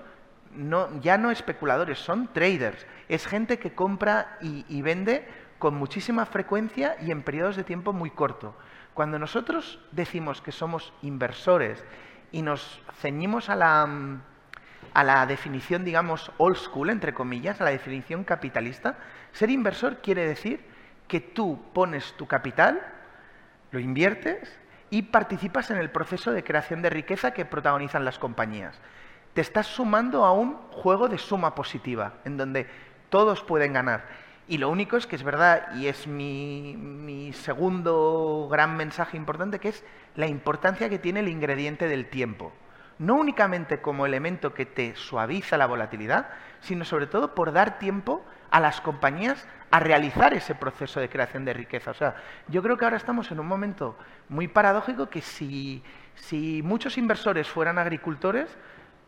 ya 1.00 1.16
no 1.16 1.30
especuladores, 1.30 1.98
son 1.98 2.28
traders, 2.34 2.86
es 3.08 3.26
gente 3.26 3.58
que 3.58 3.74
compra 3.74 4.36
y, 4.42 4.66
y 4.68 4.82
vende 4.82 5.26
con 5.58 5.74
muchísima 5.74 6.26
frecuencia 6.26 6.96
y 7.00 7.10
en 7.10 7.22
periodos 7.22 7.56
de 7.56 7.64
tiempo 7.64 7.94
muy 7.94 8.10
corto. 8.10 8.54
Cuando 8.92 9.18
nosotros 9.18 9.78
decimos 9.92 10.42
que 10.42 10.52
somos 10.52 10.92
inversores 11.00 11.82
y 12.32 12.42
nos 12.42 12.82
ceñimos 13.00 13.48
a 13.48 13.56
la 13.56 13.86
mm, 13.86 14.22
a 14.94 15.04
la 15.04 15.26
definición, 15.26 15.84
digamos, 15.84 16.30
old 16.38 16.56
school, 16.56 16.90
entre 16.90 17.14
comillas, 17.14 17.60
a 17.60 17.64
la 17.64 17.70
definición 17.70 18.24
capitalista, 18.24 18.98
ser 19.32 19.50
inversor 19.50 19.98
quiere 20.02 20.26
decir 20.26 20.64
que 21.08 21.20
tú 21.20 21.60
pones 21.72 22.14
tu 22.14 22.26
capital, 22.26 22.80
lo 23.70 23.78
inviertes 23.78 24.58
y 24.90 25.02
participas 25.02 25.70
en 25.70 25.78
el 25.78 25.90
proceso 25.90 26.32
de 26.32 26.44
creación 26.44 26.82
de 26.82 26.90
riqueza 26.90 27.32
que 27.32 27.44
protagonizan 27.44 28.04
las 28.04 28.18
compañías. 28.18 28.78
Te 29.32 29.40
estás 29.40 29.66
sumando 29.66 30.24
a 30.24 30.32
un 30.32 30.56
juego 30.70 31.08
de 31.08 31.16
suma 31.16 31.54
positiva, 31.54 32.14
en 32.24 32.36
donde 32.36 32.66
todos 33.08 33.42
pueden 33.42 33.72
ganar. 33.72 34.04
Y 34.46 34.58
lo 34.58 34.68
único 34.68 34.98
es 34.98 35.06
que 35.06 35.16
es 35.16 35.22
verdad, 35.22 35.74
y 35.76 35.86
es 35.86 36.06
mi, 36.06 36.76
mi 36.76 37.32
segundo 37.32 38.48
gran 38.50 38.76
mensaje 38.76 39.16
importante, 39.16 39.58
que 39.58 39.70
es 39.70 39.84
la 40.16 40.26
importancia 40.26 40.90
que 40.90 40.98
tiene 40.98 41.20
el 41.20 41.28
ingrediente 41.28 41.88
del 41.88 42.10
tiempo 42.10 42.52
no 42.98 43.14
únicamente 43.14 43.80
como 43.80 44.06
elemento 44.06 44.54
que 44.54 44.66
te 44.66 44.94
suaviza 44.96 45.56
la 45.56 45.66
volatilidad, 45.66 46.28
sino 46.60 46.84
sobre 46.84 47.06
todo 47.06 47.34
por 47.34 47.52
dar 47.52 47.78
tiempo 47.78 48.24
a 48.50 48.60
las 48.60 48.80
compañías 48.80 49.46
a 49.70 49.80
realizar 49.80 50.34
ese 50.34 50.54
proceso 50.54 51.00
de 51.00 51.08
creación 51.08 51.44
de 51.44 51.54
riqueza. 51.54 51.90
O 51.90 51.94
sea, 51.94 52.14
yo 52.48 52.62
creo 52.62 52.76
que 52.76 52.84
ahora 52.84 52.98
estamos 52.98 53.30
en 53.30 53.40
un 53.40 53.46
momento 53.46 53.96
muy 54.28 54.46
paradójico 54.46 55.08
que 55.08 55.22
si, 55.22 55.82
muchos 56.62 56.98
inversores 56.98 57.48
fueran 57.48 57.78
agricultores, 57.78 58.48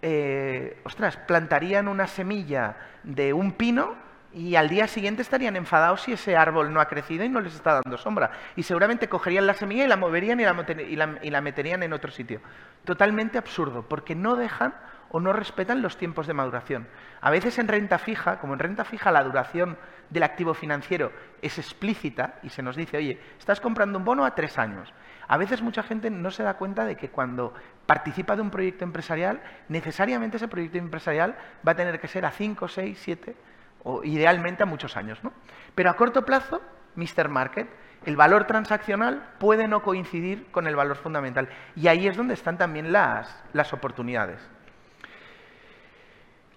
eh, 0.00 0.81
ostras, 0.85 1.19
plantarían 1.19 1.87
una 1.87 2.07
semilla 2.07 2.76
de 3.03 3.33
un 3.35 3.53
pino 3.53 3.95
y 4.35 4.57
al 4.57 4.69
día 4.69 4.88
siguiente 4.88 5.23
estarían 5.23 5.55
enfadados 5.55 6.03
si 6.03 6.12
ese 6.12 6.37
árbol 6.37 6.73
no 6.73 6.81
ha 6.81 6.88
crecido 6.88 7.25
y 7.25 7.29
no 7.29 7.41
les 7.41 7.55
está 7.55 7.81
dando 7.81 7.97
sombra. 7.97 8.33
Y 8.57 8.64
seguramente 8.64 9.09
cogerían 9.09 9.47
la 9.47 9.55
semilla 9.55 9.85
y 9.85 9.88
la 9.88 9.97
moverían 9.97 10.41
y 10.41 10.45
la, 10.45 11.19
y 11.23 11.31
la, 11.31 11.41
meterían 11.41 11.85
en 11.85 11.93
otro 11.93 12.11
sitio. 12.11 12.41
Totalmente 12.85 13.38
absurdo, 13.38 13.88
porque 13.88 14.17
no 14.17 14.35
dejan 14.35 14.75
o 15.11 15.21
no 15.21 15.33
respetan 15.33 15.83
los 15.83 15.97
tiempos 15.97 16.26
de 16.26 16.35
maduración. 16.35 16.88
A 17.21 17.31
veces 17.31 17.61
en 17.61 17.69
renta 17.69 17.99
fija, 17.99 18.41
como 18.41 18.55
en 18.55 18.59
renta 18.59 18.85
fija 18.85 19.12
la 19.12 19.23
duración 19.23 19.79
del 20.11 20.25
activo 20.25 20.53
financiero 20.53 21.12
es 21.41 21.59
explícita 21.59 22.41
y 22.43 22.49
se 22.49 22.62
nos 22.62 22.75
dice, 22.75 22.97
oye, 22.97 23.21
estás 23.38 23.61
comprando 23.61 23.99
un 23.99 24.05
bono 24.05 24.25
a 24.25 24.35
tres 24.35 24.59
años. 24.59 24.93
A 25.29 25.37
veces 25.37 25.62
mucha 25.62 25.85
gente 25.85 26.11
no 26.11 26.33
se 26.33 26.43
da 26.43 26.55
cuenta 26.55 26.85
de 26.85 26.97
que 26.97 27.09
cuando 27.09 27.55
participa 27.87 28.35
de 28.35 28.43
un 28.43 28.50
proyecto 28.50 28.83
empresarial, 28.83 29.41
necesariamente 29.69 30.38
ese 30.38 30.49
proyecto 30.49 30.79
empresarial 30.79 31.37
va 31.67 31.73
a 31.73 31.76
tener 31.76 32.00
que 32.00 32.09
ser 32.09 32.26
a 32.26 32.33
cinco, 32.33 32.67
seis, 32.67 32.99
siete 33.00 33.37
o 33.85 34.03
idealmente 34.03 34.62
a 34.62 34.67
muchos 34.67 34.97
años. 34.97 35.23
¿no? 35.23 35.33
Pero 35.75 35.91
a 35.91 35.97
corto 35.97 36.25
plazo, 36.25 36.61
Mr. 36.97 37.29
Market, 37.29 37.69
el 38.05 38.17
valor 38.17 38.47
transaccional 38.47 39.35
puede 39.38 39.69
no 39.69 39.83
coincidir 39.83 40.50
con 40.50 40.67
el 40.67 40.76
valor 40.76 40.97
fundamental. 40.97 41.49
Y 41.76 41.88
ahí 41.88 42.07
es 42.07 42.17
donde 42.17 42.35
están 42.35 42.59
también 42.59 42.93
las, 42.93 43.43
las 43.53 43.73
oportunidades. 43.73 44.41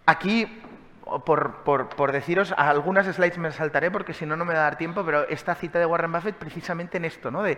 Aquí, 0.06 0.62
por, 1.26 1.64
por, 1.64 2.12
deciros, 2.12 2.54
algunas 2.58 3.06
slides 3.08 3.38
me 3.38 3.52
saltaré 3.52 3.92
porque 3.92 4.14
si 4.14 4.26
no, 4.26 4.36
no 4.36 4.46
me 4.46 4.54
va 4.54 4.62
a 4.62 4.64
dar 4.64 4.78
tiempo, 4.78 5.04
pero 5.06 5.28
esta 5.28 5.56
cita 5.56 5.80
de 5.80 5.86
Warren 5.86 6.12
Buffett 6.12 6.36
precisamente 6.36 6.98
en 6.98 7.06
esto, 7.06 7.32
¿no? 7.32 7.44
De 7.44 7.58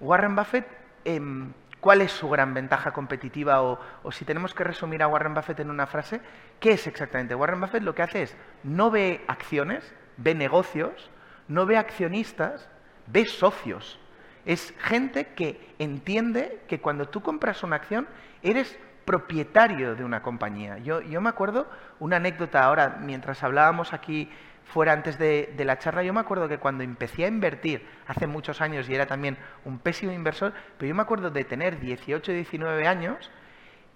Warren 0.00 0.36
Buffett... 0.36 0.66
Em, 1.04 1.52
¿Cuál 1.80 2.00
es 2.00 2.12
su 2.12 2.28
gran 2.28 2.54
ventaja 2.54 2.92
competitiva? 2.92 3.62
O, 3.62 3.78
si 4.10 4.24
tenemos 4.24 4.54
que 4.54 4.64
resumir 4.64 5.02
a 5.02 5.08
Warren 5.08 5.34
Buffett 5.34 5.60
en 5.60 5.70
una 5.70 5.86
frase, 5.86 6.20
¿qué 6.58 6.72
es 6.72 6.86
exactamente? 6.86 7.34
Warren 7.34 7.60
Buffett 7.60 7.82
lo 7.82 7.94
que 7.94 8.02
hace 8.02 8.22
es, 8.22 8.36
no 8.64 8.90
ve 8.90 9.24
acciones, 9.28 9.94
ve 10.16 10.34
negocios, 10.34 11.10
no 11.48 11.66
ve 11.66 11.76
accionistas, 11.76 12.68
ve 13.06 13.26
socios. 13.26 14.00
Es 14.44 14.74
gente 14.78 15.34
que 15.34 15.74
entiende 15.78 16.62
que 16.68 16.80
cuando 16.80 17.08
tú 17.08 17.20
compras 17.20 17.62
una 17.62 17.76
acción, 17.76 18.08
eres 18.42 18.78
propietario 19.04 19.94
de 19.94 20.04
una 20.04 20.22
compañía. 20.22 20.78
Yo, 20.78 21.00
yo 21.00 21.20
me 21.20 21.28
acuerdo 21.28 21.68
una 22.00 22.16
anécdota 22.16 22.64
ahora, 22.64 22.98
mientras 23.00 23.42
hablábamos 23.42 23.92
aquí 23.92 24.30
fuera 24.66 24.92
antes 24.92 25.18
de, 25.18 25.54
la 25.58 25.78
charla, 25.78 26.02
yo 26.02 26.12
me 26.12 26.20
acuerdo 26.20 26.48
que 26.48 26.58
cuando 26.58 26.82
empecé 26.82 27.24
a 27.24 27.28
invertir 27.28 27.86
hace 28.06 28.26
muchos 28.26 28.60
años 28.60 28.88
y 28.88 28.94
era 28.94 29.06
también 29.06 29.38
un 29.64 29.78
pésimo 29.78 30.12
inversor, 30.12 30.52
pero 30.76 30.88
yo 30.88 30.94
me 30.94 31.02
acuerdo 31.02 31.30
de 31.30 31.44
tener 31.44 31.80
18, 31.80 32.32
19 32.32 32.86
años, 32.86 33.30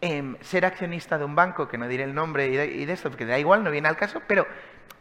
em, 0.00 0.36
ser 0.40 0.64
accionista 0.64 1.18
de 1.18 1.24
un 1.24 1.34
banco, 1.34 1.68
que 1.68 1.76
no 1.76 1.88
diré 1.88 2.04
el 2.04 2.14
nombre 2.14 2.46
y 2.46 2.86
de, 2.86 2.92
esto, 2.92 3.10
porque 3.10 3.26
da 3.26 3.38
igual, 3.38 3.64
no 3.64 3.70
viene 3.70 3.88
al 3.88 3.96
caso, 3.96 4.22
pero 4.26 4.46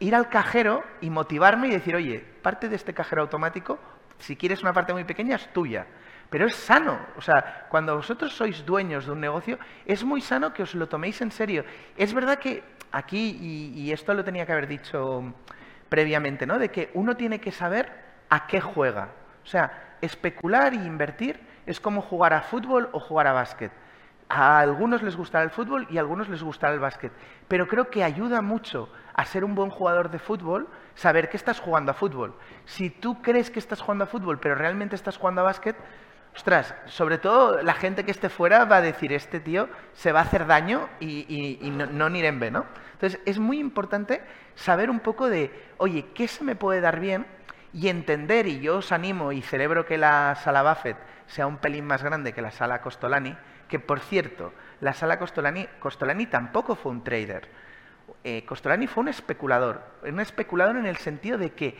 ir 0.00 0.14
al 0.14 0.28
cajero 0.28 0.82
y 1.00 1.08
motivarme 1.08 1.68
y 1.68 1.70
decir, 1.70 1.94
oye, 1.94 2.18
parte 2.42 2.68
de 2.68 2.76
este 2.76 2.92
cajero 2.92 3.22
automático, 3.22 3.78
si 4.18 4.36
quieres 4.36 4.62
una 4.62 4.72
parte 4.72 4.92
muy 4.92 5.04
pequeña, 5.04 5.36
es 5.36 5.52
tuya. 5.52 5.86
Pero 6.28 6.46
es 6.46 6.54
sano, 6.54 6.98
o 7.16 7.22
sea, 7.22 7.66
cuando 7.70 7.96
vosotros 7.96 8.32
sois 8.32 8.64
dueños 8.64 9.06
de 9.06 9.12
un 9.12 9.20
negocio, 9.20 9.58
es 9.84 10.04
muy 10.04 10.20
sano 10.20 10.52
que 10.52 10.62
os 10.62 10.74
lo 10.74 10.88
toméis 10.88 11.20
en 11.22 11.32
serio. 11.32 11.64
Es 11.96 12.14
verdad 12.14 12.38
que 12.38 12.62
aquí, 12.92 13.72
y 13.74 13.90
esto 13.90 14.14
lo 14.14 14.22
tenía 14.22 14.46
que 14.46 14.52
haber 14.52 14.68
dicho 14.68 15.34
previamente, 15.90 16.46
¿no? 16.46 16.58
De 16.58 16.70
que 16.70 16.90
uno 16.94 17.16
tiene 17.18 17.40
que 17.40 17.52
saber 17.52 17.92
a 18.30 18.46
qué 18.46 18.62
juega. 18.62 19.08
O 19.44 19.46
sea, 19.46 19.96
especular 20.00 20.72
e 20.72 20.76
invertir 20.76 21.38
es 21.66 21.80
como 21.80 22.00
jugar 22.00 22.32
a 22.32 22.40
fútbol 22.40 22.88
o 22.92 23.00
jugar 23.00 23.26
a 23.26 23.32
básquet. 23.32 23.72
A 24.28 24.60
algunos 24.60 25.02
les 25.02 25.16
gustará 25.16 25.44
el 25.44 25.50
fútbol 25.50 25.86
y 25.90 25.98
a 25.98 26.00
algunos 26.00 26.28
les 26.28 26.42
gustará 26.42 26.72
el 26.72 26.80
básquet. 26.80 27.12
Pero 27.48 27.66
creo 27.66 27.90
que 27.90 28.04
ayuda 28.04 28.40
mucho 28.40 28.88
a 29.12 29.24
ser 29.24 29.44
un 29.44 29.54
buen 29.54 29.70
jugador 29.70 30.10
de 30.10 30.20
fútbol 30.20 30.68
saber 30.94 31.28
que 31.28 31.36
estás 31.36 31.60
jugando 31.60 31.90
a 31.90 31.94
fútbol. 31.94 32.36
Si 32.64 32.90
tú 32.90 33.20
crees 33.20 33.50
que 33.50 33.58
estás 33.58 33.80
jugando 33.80 34.04
a 34.04 34.06
fútbol 34.06 34.38
pero 34.38 34.54
realmente 34.54 34.94
estás 34.94 35.18
jugando 35.18 35.40
a 35.40 35.44
básquet, 35.44 35.76
ostras, 36.40 36.74
sobre 36.86 37.18
todo 37.18 37.60
la 37.60 37.74
gente 37.74 38.02
que 38.02 38.10
esté 38.10 38.30
fuera 38.30 38.64
va 38.64 38.76
a 38.76 38.80
decir, 38.80 39.12
este 39.12 39.40
tío 39.40 39.68
se 39.92 40.10
va 40.10 40.20
a 40.20 40.22
hacer 40.22 40.46
daño 40.46 40.88
y, 40.98 41.70
no, 41.70 41.84
no 41.84 42.08
ni 42.08 42.24
en 42.24 42.38
¿no? 42.50 42.64
Entonces, 42.94 43.20
es 43.26 43.38
muy 43.38 43.58
importante 43.58 44.22
saber 44.54 44.88
un 44.88 45.00
poco 45.00 45.28
de, 45.28 45.52
oye, 45.76 46.06
¿qué 46.14 46.28
se 46.28 46.42
me 46.42 46.56
puede 46.56 46.80
dar 46.80 46.98
bien? 46.98 47.26
Y 47.74 47.88
entender, 47.88 48.46
y 48.46 48.60
yo 48.60 48.78
os 48.78 48.90
animo 48.90 49.32
y 49.32 49.42
celebro 49.42 49.84
que 49.84 49.98
la 49.98 50.34
sala 50.36 50.62
Buffett 50.62 50.96
sea 51.26 51.46
un 51.46 51.58
pelín 51.58 51.84
más 51.84 52.02
grande 52.02 52.32
que 52.32 52.40
la 52.40 52.50
sala 52.50 52.80
Costolani, 52.80 53.36
que 53.68 53.78
por 53.78 54.00
cierto, 54.00 54.54
la 54.80 54.94
sala 54.94 55.18
Costolani, 55.18 55.66
Costolani 55.78 56.24
tampoco 56.24 56.74
fue 56.74 56.90
un 56.90 57.04
trader. 57.04 57.50
Eh, 58.24 58.46
Costolani 58.46 58.86
fue 58.86 59.02
un 59.02 59.08
especulador, 59.08 59.82
un 60.04 60.20
especulador 60.20 60.78
en 60.78 60.86
el 60.86 60.96
sentido 60.96 61.36
de 61.36 61.50
que 61.50 61.76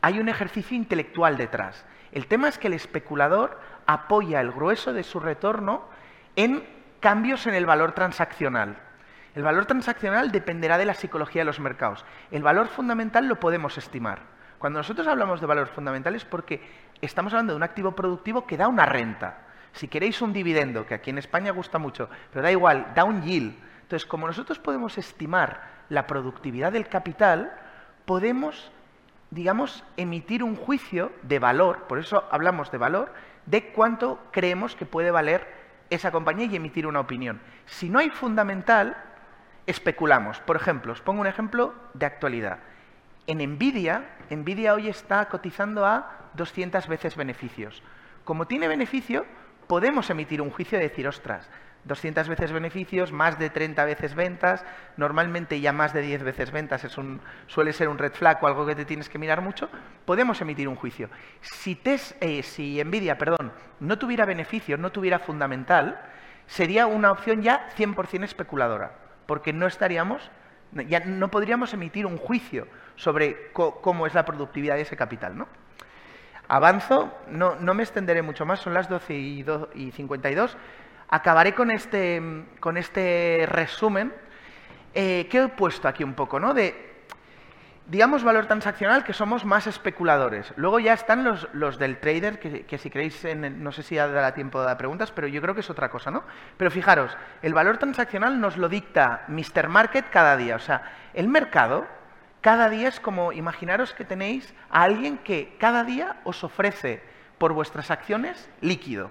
hay 0.00 0.18
un 0.18 0.30
ejercicio 0.30 0.78
intelectual 0.78 1.36
detrás. 1.36 1.84
El 2.12 2.26
tema 2.26 2.48
es 2.48 2.58
que 2.58 2.68
el 2.68 2.72
especulador 2.72 3.58
apoya 3.88 4.42
el 4.42 4.52
grueso 4.52 4.92
de 4.92 5.02
su 5.02 5.18
retorno 5.18 5.82
en 6.36 6.62
cambios 7.00 7.46
en 7.46 7.54
el 7.54 7.64
valor 7.64 7.92
transaccional. 7.92 8.76
El 9.34 9.42
valor 9.42 9.64
transaccional 9.64 10.30
dependerá 10.30 10.76
de 10.76 10.84
la 10.84 10.92
psicología 10.92 11.40
de 11.40 11.46
los 11.46 11.58
mercados. 11.58 12.04
El 12.30 12.42
valor 12.42 12.68
fundamental 12.68 13.26
lo 13.26 13.40
podemos 13.40 13.78
estimar. 13.78 14.20
Cuando 14.58 14.80
nosotros 14.80 15.06
hablamos 15.06 15.40
de 15.40 15.46
valor 15.46 15.68
fundamental 15.68 16.14
es 16.14 16.26
porque 16.26 16.60
estamos 17.00 17.32
hablando 17.32 17.54
de 17.54 17.56
un 17.56 17.62
activo 17.62 17.92
productivo 17.92 18.46
que 18.46 18.58
da 18.58 18.68
una 18.68 18.84
renta. 18.84 19.38
Si 19.72 19.88
queréis 19.88 20.20
un 20.20 20.34
dividendo, 20.34 20.84
que 20.84 20.94
aquí 20.94 21.08
en 21.08 21.18
España 21.18 21.52
gusta 21.52 21.78
mucho, 21.78 22.10
pero 22.30 22.42
da 22.42 22.52
igual, 22.52 22.92
da 22.94 23.04
un 23.04 23.22
yield. 23.22 23.56
Entonces, 23.82 24.04
como 24.04 24.26
nosotros 24.26 24.58
podemos 24.58 24.98
estimar 24.98 25.62
la 25.88 26.06
productividad 26.06 26.72
del 26.72 26.88
capital, 26.88 27.52
podemos 28.04 28.70
digamos, 29.30 29.84
emitir 29.96 30.42
un 30.42 30.56
juicio 30.56 31.12
de 31.22 31.38
valor, 31.38 31.86
por 31.88 31.98
eso 31.98 32.24
hablamos 32.30 32.70
de 32.70 32.78
valor, 32.78 33.12
de 33.46 33.72
cuánto 33.72 34.18
creemos 34.30 34.74
que 34.74 34.86
puede 34.86 35.10
valer 35.10 35.46
esa 35.90 36.10
compañía 36.10 36.46
y 36.46 36.56
emitir 36.56 36.86
una 36.86 37.00
opinión. 37.00 37.40
Si 37.66 37.88
no 37.88 37.98
hay 37.98 38.10
fundamental, 38.10 38.96
especulamos. 39.66 40.40
Por 40.40 40.56
ejemplo, 40.56 40.92
os 40.92 41.00
pongo 41.00 41.20
un 41.20 41.26
ejemplo 41.26 41.74
de 41.94 42.06
actualidad. 42.06 42.58
En 43.26 43.38
Nvidia, 43.38 44.04
Nvidia 44.30 44.74
hoy 44.74 44.88
está 44.88 45.28
cotizando 45.28 45.84
a 45.84 46.30
200 46.34 46.88
veces 46.88 47.16
beneficios. 47.16 47.82
Como 48.24 48.46
tiene 48.46 48.68
beneficio, 48.68 49.26
podemos 49.66 50.08
emitir 50.10 50.40
un 50.40 50.50
juicio 50.50 50.78
de 50.78 50.88
decir, 50.88 51.06
ostras, 51.06 51.48
200 51.84 52.28
veces 52.28 52.52
beneficios, 52.52 53.12
más 53.12 53.38
de 53.38 53.50
30 53.50 53.84
veces 53.84 54.14
ventas, 54.14 54.64
normalmente 54.96 55.60
ya 55.60 55.72
más 55.72 55.92
de 55.92 56.02
10 56.02 56.22
veces 56.22 56.50
ventas 56.50 56.84
es 56.84 56.98
un, 56.98 57.20
suele 57.46 57.72
ser 57.72 57.88
un 57.88 57.98
red 57.98 58.12
flag 58.12 58.42
o 58.42 58.46
algo 58.46 58.66
que 58.66 58.74
te 58.74 58.84
tienes 58.84 59.08
que 59.08 59.18
mirar 59.18 59.40
mucho, 59.40 59.68
podemos 60.04 60.40
emitir 60.40 60.68
un 60.68 60.76
juicio. 60.76 61.08
Si, 61.40 61.74
tes, 61.74 62.14
eh, 62.20 62.42
si 62.42 62.82
Nvidia 62.82 63.16
perdón, 63.16 63.52
no 63.80 63.98
tuviera 63.98 64.24
beneficios, 64.24 64.78
no 64.78 64.90
tuviera 64.90 65.18
fundamental, 65.18 66.00
sería 66.46 66.86
una 66.86 67.12
opción 67.12 67.42
ya 67.42 67.68
100% 67.76 68.24
especuladora, 68.24 68.92
porque 69.26 69.52
no 69.52 69.66
estaríamos, 69.66 70.30
ya 70.72 71.00
no 71.00 71.30
podríamos 71.30 71.72
emitir 71.72 72.06
un 72.06 72.18
juicio 72.18 72.66
sobre 72.96 73.52
cómo 73.52 74.06
es 74.06 74.14
la 74.14 74.24
productividad 74.24 74.74
de 74.74 74.82
ese 74.82 74.96
capital. 74.96 75.38
¿no? 75.38 75.48
Avanzo, 76.48 77.12
no, 77.28 77.56
no 77.56 77.74
me 77.74 77.82
extenderé 77.82 78.22
mucho 78.22 78.46
más, 78.46 78.60
son 78.60 78.74
las 78.74 78.88
12 78.88 79.14
y, 79.14 79.46
y 79.74 79.90
52. 79.92 80.56
Acabaré 81.08 81.54
con 81.54 81.70
este, 81.70 82.20
con 82.60 82.76
este 82.76 83.46
resumen 83.48 84.12
eh, 84.94 85.26
que 85.30 85.42
he 85.42 85.48
puesto 85.48 85.88
aquí 85.88 86.04
un 86.04 86.14
poco, 86.14 86.38
¿no? 86.38 86.52
De, 86.52 86.88
digamos, 87.86 88.22
valor 88.22 88.46
transaccional, 88.46 89.04
que 89.04 89.14
somos 89.14 89.44
más 89.46 89.66
especuladores. 89.66 90.52
Luego 90.56 90.78
ya 90.78 90.92
están 90.92 91.24
los, 91.24 91.48
los 91.54 91.78
del 91.78 91.98
trader, 91.98 92.38
que, 92.38 92.78
si 92.78 92.90
queréis, 92.90 93.26
no 93.34 93.72
sé 93.72 93.82
si 93.82 93.96
dará 93.96 94.34
tiempo 94.34 94.60
de 94.60 94.66
dar 94.66 94.76
preguntas, 94.76 95.10
pero 95.10 95.26
yo 95.26 95.40
creo 95.40 95.54
que 95.54 95.60
es 95.60 95.70
otra 95.70 95.88
cosa, 95.88 96.10
¿no? 96.10 96.24
Pero 96.58 96.70
fijaros, 96.70 97.16
el 97.40 97.54
valor 97.54 97.78
transaccional 97.78 98.38
nos 98.40 98.58
lo 98.58 98.68
dicta 98.68 99.24
Mr. 99.28 99.68
Market 99.68 100.10
cada 100.10 100.36
día. 100.36 100.56
O 100.56 100.60
sea, 100.60 100.82
el 101.14 101.28
mercado 101.28 101.86
cada 102.42 102.68
día 102.68 102.88
es 102.88 103.00
como, 103.00 103.32
imaginaros 103.32 103.94
que 103.94 104.04
tenéis 104.04 104.54
a 104.70 104.82
alguien 104.82 105.18
que 105.18 105.56
cada 105.58 105.84
día 105.84 106.16
os 106.24 106.44
ofrece 106.44 107.02
por 107.38 107.52
vuestras 107.52 107.90
acciones 107.90 108.50
líquido 108.60 109.10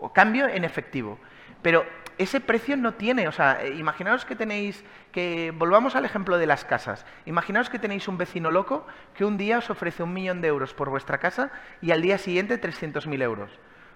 o 0.00 0.12
cambio 0.12 0.48
en 0.48 0.64
efectivo. 0.64 1.18
Pero 1.62 1.84
ese 2.18 2.40
precio 2.40 2.76
no 2.76 2.94
tiene, 2.94 3.28
o 3.28 3.32
sea, 3.32 3.62
eh, 3.62 3.74
imaginaos 3.76 4.24
que 4.24 4.36
tenéis, 4.36 4.84
que 5.12 5.52
volvamos 5.56 5.94
al 5.96 6.04
ejemplo 6.04 6.36
de 6.38 6.46
las 6.46 6.64
casas, 6.64 7.06
imaginaos 7.26 7.70
que 7.70 7.78
tenéis 7.78 8.08
un 8.08 8.18
vecino 8.18 8.50
loco 8.50 8.86
que 9.14 9.24
un 9.24 9.38
día 9.38 9.58
os 9.58 9.70
ofrece 9.70 10.02
un 10.02 10.12
millón 10.12 10.40
de 10.40 10.48
euros 10.48 10.74
por 10.74 10.90
vuestra 10.90 11.18
casa 11.18 11.50
y 11.80 11.92
al 11.92 12.02
día 12.02 12.18
siguiente 12.18 12.60
300.000 12.60 13.22
euros. 13.22 13.50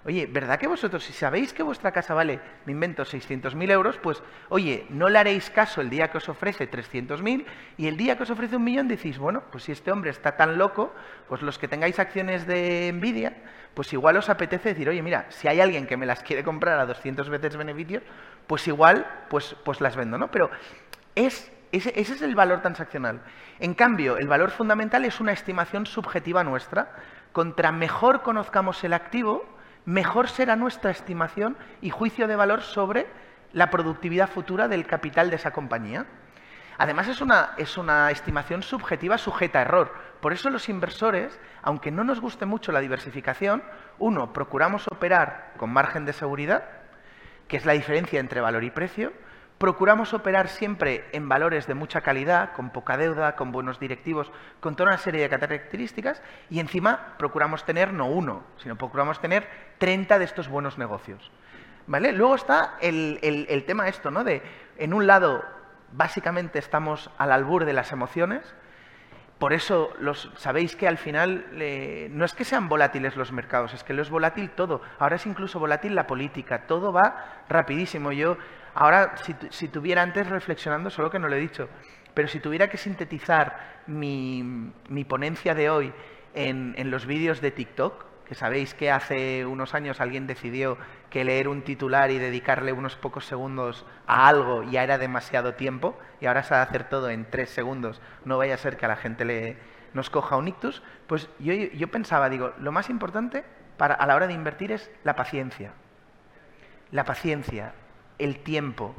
Oye, 0.04 0.26
¿verdad 0.26 0.58
que 0.58 0.66
vosotros, 0.66 1.04
si 1.04 1.12
sabéis 1.12 1.52
que 1.52 1.62
vuestra 1.62 1.92
casa 1.92 2.12
vale, 2.12 2.40
me 2.66 2.72
invento, 2.72 3.04
600.000 3.04 3.70
euros, 3.70 3.98
pues, 3.98 4.20
oye, 4.48 4.84
no 4.90 5.08
le 5.08 5.18
haréis 5.18 5.48
caso 5.48 5.80
el 5.80 5.90
día 5.90 6.10
que 6.10 6.18
os 6.18 6.28
ofrece 6.28 6.68
300.000 6.68 7.46
y 7.76 7.86
el 7.86 7.96
día 7.96 8.16
que 8.16 8.24
os 8.24 8.30
ofrece 8.30 8.56
un 8.56 8.64
millón 8.64 8.88
decís, 8.88 9.18
bueno, 9.18 9.44
pues 9.52 9.62
si 9.62 9.70
este 9.70 9.92
hombre 9.92 10.10
está 10.10 10.36
tan 10.36 10.58
loco, 10.58 10.92
pues 11.28 11.42
los 11.42 11.56
que 11.56 11.68
tengáis 11.68 12.00
acciones 12.00 12.48
de 12.48 12.88
envidia, 12.88 13.44
pues 13.74 13.92
igual 13.92 14.16
os 14.16 14.28
apetece 14.28 14.70
decir, 14.70 14.88
oye, 14.88 15.02
mira, 15.02 15.26
si 15.28 15.46
hay 15.46 15.60
alguien 15.60 15.86
que 15.86 15.96
me 15.96 16.04
las 16.04 16.24
quiere 16.24 16.42
comprar 16.42 16.80
a 16.80 16.86
200 16.86 17.28
veces 17.28 17.56
beneficios, 17.56 18.02
pues 18.48 18.66
igual, 18.66 19.06
pues, 19.30 19.54
pues 19.64 19.80
las 19.80 19.94
vendo, 19.94 20.18
¿no? 20.18 20.32
Pero 20.32 20.50
es, 21.14 21.52
ese 21.70 21.92
es 21.96 22.22
el 22.22 22.34
valor 22.34 22.60
transaccional. 22.60 23.22
En 23.60 23.74
cambio, 23.74 24.18
el 24.18 24.26
valor 24.26 24.50
fundamental 24.50 25.04
es 25.04 25.20
una 25.20 25.30
estimación 25.30 25.86
subjetiva 25.86 26.42
nuestra. 26.42 26.96
Contra 27.30 27.70
mejor 27.70 28.22
conozcamos 28.22 28.82
el 28.82 28.92
activo, 28.92 29.46
mejor 29.84 30.28
será 30.28 30.56
nuestra 30.56 30.90
estimación 30.90 31.56
y 31.80 31.90
juicio 31.90 32.28
de 32.28 32.36
valor 32.36 32.62
sobre 32.62 33.06
la 33.52 33.70
productividad 33.70 34.28
futura 34.28 34.68
del 34.68 34.86
capital 34.86 35.30
de 35.30 35.36
esa 35.36 35.52
compañía. 35.52 36.06
Además 36.78 37.08
es 37.08 37.20
una, 37.20 37.50
es 37.58 37.76
una, 37.76 38.10
estimación 38.10 38.62
subjetiva 38.62 39.18
sujeta 39.18 39.58
a 39.58 39.62
error. 39.62 39.92
Por 40.20 40.32
eso 40.32 40.50
los 40.50 40.68
inversores, 40.68 41.38
aunque 41.62 41.90
no 41.90 42.02
nos 42.02 42.20
guste 42.20 42.46
mucho 42.46 42.72
la 42.72 42.80
diversificación, 42.80 43.62
uno, 43.98 44.32
procuramos 44.32 44.86
operar 44.88 45.52
con 45.58 45.70
margen 45.70 46.04
de 46.06 46.12
seguridad, 46.12 46.64
que 47.46 47.56
es 47.56 47.66
la 47.66 47.74
diferencia 47.74 48.20
entre 48.20 48.40
valor 48.40 48.64
y 48.64 48.70
precio, 48.70 49.12
Procuramos 49.62 50.12
operar 50.12 50.48
siempre 50.48 51.04
en 51.12 51.28
valores 51.28 51.68
de 51.68 51.74
mucha 51.74 52.00
calidad, 52.00 52.52
con 52.52 52.70
poca 52.70 52.96
deuda, 52.96 53.36
con 53.36 53.52
buenos 53.52 53.78
directivos, 53.78 54.32
con 54.58 54.74
toda 54.74 54.88
una 54.90 54.98
serie 54.98 55.20
de 55.20 55.28
características 55.28 56.20
y 56.50 56.58
encima 56.58 57.14
procuramos 57.16 57.64
tener 57.64 57.92
no 57.92 58.06
uno, 58.06 58.42
sino 58.56 58.74
procuramos 58.74 59.20
tener 59.20 59.46
30 59.78 60.18
de 60.18 60.24
estos 60.24 60.48
buenos 60.48 60.78
negocios. 60.78 61.30
¿Vale? 61.86 62.10
Luego 62.10 62.34
está 62.34 62.74
el, 62.80 63.64
tema 63.64 63.86
esto, 63.86 64.10
¿no? 64.10 64.24
De, 64.24 64.42
en 64.78 64.94
un 64.94 65.06
lado, 65.06 65.44
básicamente 65.92 66.58
estamos 66.58 67.08
al 67.16 67.30
albur 67.30 67.64
de 67.64 67.72
las 67.72 67.92
emociones, 67.92 68.56
por 69.38 69.52
eso 69.52 69.92
los, 70.00 70.28
sabéis 70.38 70.74
que 70.74 70.88
al 70.88 70.98
final 70.98 71.46
no 72.10 72.24
es 72.24 72.34
que 72.34 72.44
sean 72.44 72.68
volátiles 72.68 73.14
los 73.14 73.30
mercados, 73.30 73.74
es 73.74 73.84
que 73.84 73.94
lo 73.94 74.02
es 74.02 74.10
volátil 74.10 74.50
todo. 74.50 74.82
Ahora 74.98 75.14
es 75.14 75.26
incluso 75.26 75.60
volátil 75.60 75.94
la 75.94 76.08
política, 76.08 76.66
todo 76.66 76.92
va 76.92 77.44
rapidísimo. 77.48 78.10
Yo 78.10 78.38
Ahora, 78.74 79.14
si, 79.50 79.68
tuviera 79.68 80.02
antes 80.02 80.28
reflexionando, 80.28 80.90
solo 80.90 81.10
que 81.10 81.18
no 81.18 81.28
lo 81.28 81.36
he 81.36 81.40
dicho, 81.40 81.68
pero 82.14 82.28
si 82.28 82.40
tuviera 82.40 82.68
que 82.68 82.78
sintetizar 82.78 83.82
mi, 83.86 84.72
ponencia 85.08 85.54
de 85.54 85.68
hoy 85.68 85.92
en, 86.34 86.90
los 86.90 87.06
vídeos 87.06 87.40
de 87.40 87.50
TikTok, 87.50 88.04
que 88.24 88.34
sabéis 88.34 88.72
que 88.72 88.90
hace 88.90 89.44
unos 89.44 89.74
años 89.74 90.00
alguien 90.00 90.26
decidió 90.26 90.78
que 91.10 91.24
leer 91.24 91.48
un 91.48 91.62
titular 91.62 92.10
y 92.10 92.18
dedicarle 92.18 92.72
unos 92.72 92.96
pocos 92.96 93.26
segundos 93.26 93.84
a 94.06 94.26
algo 94.26 94.62
ya 94.62 94.82
era 94.84 94.96
demasiado 94.96 95.54
tiempo 95.54 95.98
y 96.20 96.26
ahora 96.26 96.42
se 96.42 96.54
va 96.54 96.60
a 96.60 96.64
hacer 96.64 96.84
todo 96.84 97.10
en 97.10 97.28
tres 97.28 97.50
segundos, 97.50 98.00
no 98.24 98.38
vaya 98.38 98.54
a 98.54 98.58
ser 98.58 98.78
que 98.78 98.86
a 98.86 98.88
la 98.88 98.96
gente 98.96 99.26
le, 99.26 99.58
nos 99.92 100.08
coja 100.08 100.36
un 100.36 100.48
ictus, 100.48 100.82
pues 101.06 101.28
yo, 101.40 101.52
yo 101.52 101.88
pensaba, 101.88 102.30
digo, 102.30 102.54
lo 102.58 102.72
más 102.72 102.88
importante 102.88 103.44
para, 103.76 103.94
a 103.94 104.06
la 104.06 104.14
hora 104.14 104.26
de 104.26 104.32
invertir 104.32 104.72
es 104.72 104.90
la 105.04 105.14
paciencia. 105.14 105.72
La 106.90 107.04
paciencia, 107.04 107.74
el 108.18 108.40
tiempo. 108.40 108.94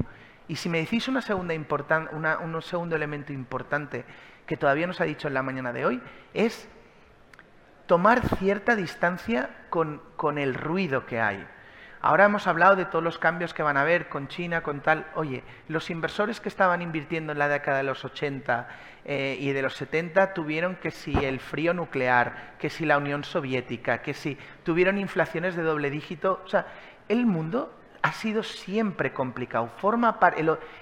Y 0.48 0.56
si 0.56 0.68
me 0.68 0.78
decís 0.78 1.08
una 1.08 1.22
segunda 1.22 1.54
un 1.54 2.62
segundo 2.62 2.96
elemento 2.96 3.32
importante 3.32 4.04
que 4.46 4.56
todavía 4.56 4.86
nos 4.86 5.00
ha 5.00 5.04
dicho 5.04 5.28
en 5.28 5.34
la 5.34 5.42
mañana 5.42 5.72
de 5.72 5.86
hoy, 5.86 6.02
es 6.34 6.68
tomar 7.86 8.26
cierta 8.36 8.76
distancia 8.76 9.50
con, 9.70 10.02
con 10.16 10.38
el 10.38 10.54
ruido 10.54 11.06
que 11.06 11.20
hay. 11.20 11.46
Ahora 12.04 12.26
hemos 12.26 12.46
hablado 12.46 12.76
de 12.76 12.84
todos 12.84 13.02
los 13.02 13.18
cambios 13.18 13.54
que 13.54 13.62
van 13.62 13.78
a 13.78 13.80
haber 13.80 14.10
con 14.10 14.28
China, 14.28 14.62
con 14.62 14.80
tal. 14.80 15.06
Oye, 15.14 15.42
los 15.68 15.88
inversores 15.88 16.38
que 16.38 16.50
estaban 16.50 16.82
invirtiendo 16.82 17.32
en 17.32 17.38
la 17.38 17.48
década 17.48 17.78
de 17.78 17.84
los 17.84 18.04
80 18.04 18.68
eh, 19.06 19.38
y 19.40 19.52
de 19.52 19.62
los 19.62 19.74
70 19.74 20.34
tuvieron 20.34 20.76
que 20.76 20.90
si 20.90 21.12
el 21.24 21.40
frío 21.40 21.72
nuclear, 21.72 22.56
que 22.58 22.68
si 22.68 22.84
la 22.84 22.98
Unión 22.98 23.24
Soviética, 23.24 24.02
que 24.02 24.12
si 24.12 24.36
tuvieron 24.64 24.98
inflaciones 24.98 25.56
de 25.56 25.62
doble 25.62 25.88
dígito. 25.88 26.42
O 26.44 26.48
sea, 26.48 26.66
el 27.08 27.24
mundo 27.24 27.72
ha 28.04 28.12
sido 28.12 28.42
siempre 28.42 29.14
complicado. 29.14 29.70
Forma 29.78 30.18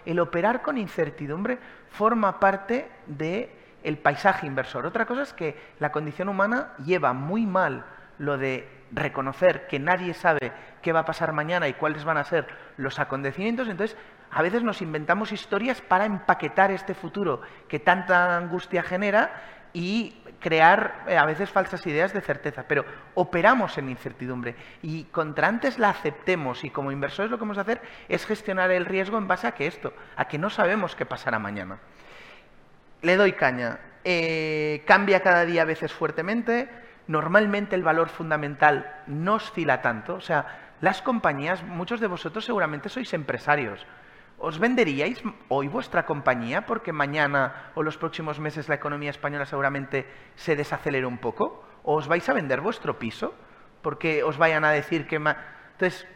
el, 0.04 0.18
operar 0.18 0.60
con 0.60 0.76
incertidumbre 0.76 1.56
forma 1.88 2.40
parte 2.40 2.90
del 3.06 3.48
el 3.84 3.98
paisaje 3.98 4.44
inversor. 4.44 4.86
Otra 4.86 5.06
cosa 5.06 5.22
es 5.22 5.32
que 5.32 5.56
la 5.78 5.92
condición 5.92 6.28
humana 6.28 6.72
lleva 6.84 7.12
muy 7.12 7.46
mal 7.46 7.84
lo 8.18 8.38
de 8.38 8.68
reconocer 8.90 9.68
que 9.68 9.78
nadie 9.78 10.14
sabe 10.14 10.52
qué 10.82 10.92
va 10.92 11.00
a 11.00 11.04
pasar 11.04 11.32
mañana 11.32 11.68
y 11.68 11.74
cuáles 11.74 12.04
van 12.04 12.16
a 12.16 12.24
ser 12.24 12.48
los 12.76 12.98
acontecimientos. 12.98 13.68
Entonces, 13.68 13.96
a 14.32 14.42
veces 14.42 14.64
nos 14.64 14.82
inventamos 14.82 15.30
historias 15.30 15.80
para 15.80 16.06
empaquetar 16.06 16.72
este 16.72 16.94
futuro 16.94 17.42
que 17.68 17.78
tanta 17.78 18.36
angustia 18.36 18.82
genera 18.82 19.30
y 19.72 20.14
crear 20.40 21.04
eh, 21.06 21.16
a 21.16 21.24
veces 21.24 21.50
falsas 21.50 21.86
ideas 21.86 22.12
de 22.12 22.20
certeza, 22.20 22.64
pero 22.66 22.84
operamos 23.14 23.78
en 23.78 23.88
incertidumbre 23.88 24.54
y 24.82 25.04
contra 25.04 25.48
antes 25.48 25.78
la 25.78 25.90
aceptemos 25.90 26.64
y 26.64 26.70
como 26.70 26.92
inversores 26.92 27.30
lo 27.30 27.38
que 27.38 27.42
vamos 27.42 27.58
a 27.58 27.62
hacer 27.62 27.80
es 28.08 28.26
gestionar 28.26 28.70
el 28.70 28.84
riesgo 28.84 29.18
en 29.18 29.28
base 29.28 29.46
a 29.46 29.52
que 29.52 29.66
esto, 29.66 29.94
a 30.16 30.26
que 30.26 30.38
no 30.38 30.50
sabemos 30.50 30.96
qué 30.96 31.06
pasará 31.06 31.38
mañana. 31.38 31.78
Le 33.02 33.16
doy 33.16 33.32
caña. 33.32 33.78
Eh, 34.04 34.82
cambia 34.86 35.22
cada 35.22 35.44
día 35.44 35.62
a 35.62 35.66
veces 35.66 35.92
fuertemente. 35.92 36.68
Normalmente 37.06 37.74
el 37.74 37.82
valor 37.82 38.08
fundamental 38.08 38.92
no 39.06 39.34
oscila 39.34 39.82
tanto. 39.82 40.14
O 40.14 40.20
sea, 40.20 40.74
las 40.80 41.02
compañías, 41.02 41.62
muchos 41.62 42.00
de 42.00 42.06
vosotros 42.06 42.44
seguramente 42.44 42.88
sois 42.88 43.12
empresarios. 43.14 43.86
¿Os 44.38 44.58
venderíais 44.58 45.22
hoy 45.48 45.68
vuestra 45.68 46.04
compañía 46.04 46.66
porque 46.66 46.92
mañana 46.92 47.70
o 47.74 47.82
los 47.82 47.96
próximos 47.96 48.40
meses 48.40 48.68
la 48.68 48.74
economía 48.74 49.10
española 49.10 49.46
seguramente 49.46 50.06
se 50.34 50.56
desacelere 50.56 51.06
un 51.06 51.18
poco? 51.18 51.64
¿O 51.84 51.94
os 51.94 52.08
vais 52.08 52.28
a 52.28 52.34
vender 52.34 52.60
vuestro 52.60 52.98
piso 52.98 53.34
porque 53.82 54.22
os 54.22 54.38
vayan 54.38 54.64
a 54.64 54.70
decir 54.70 55.06
que... 55.06 55.16
Entonces, 55.16 56.06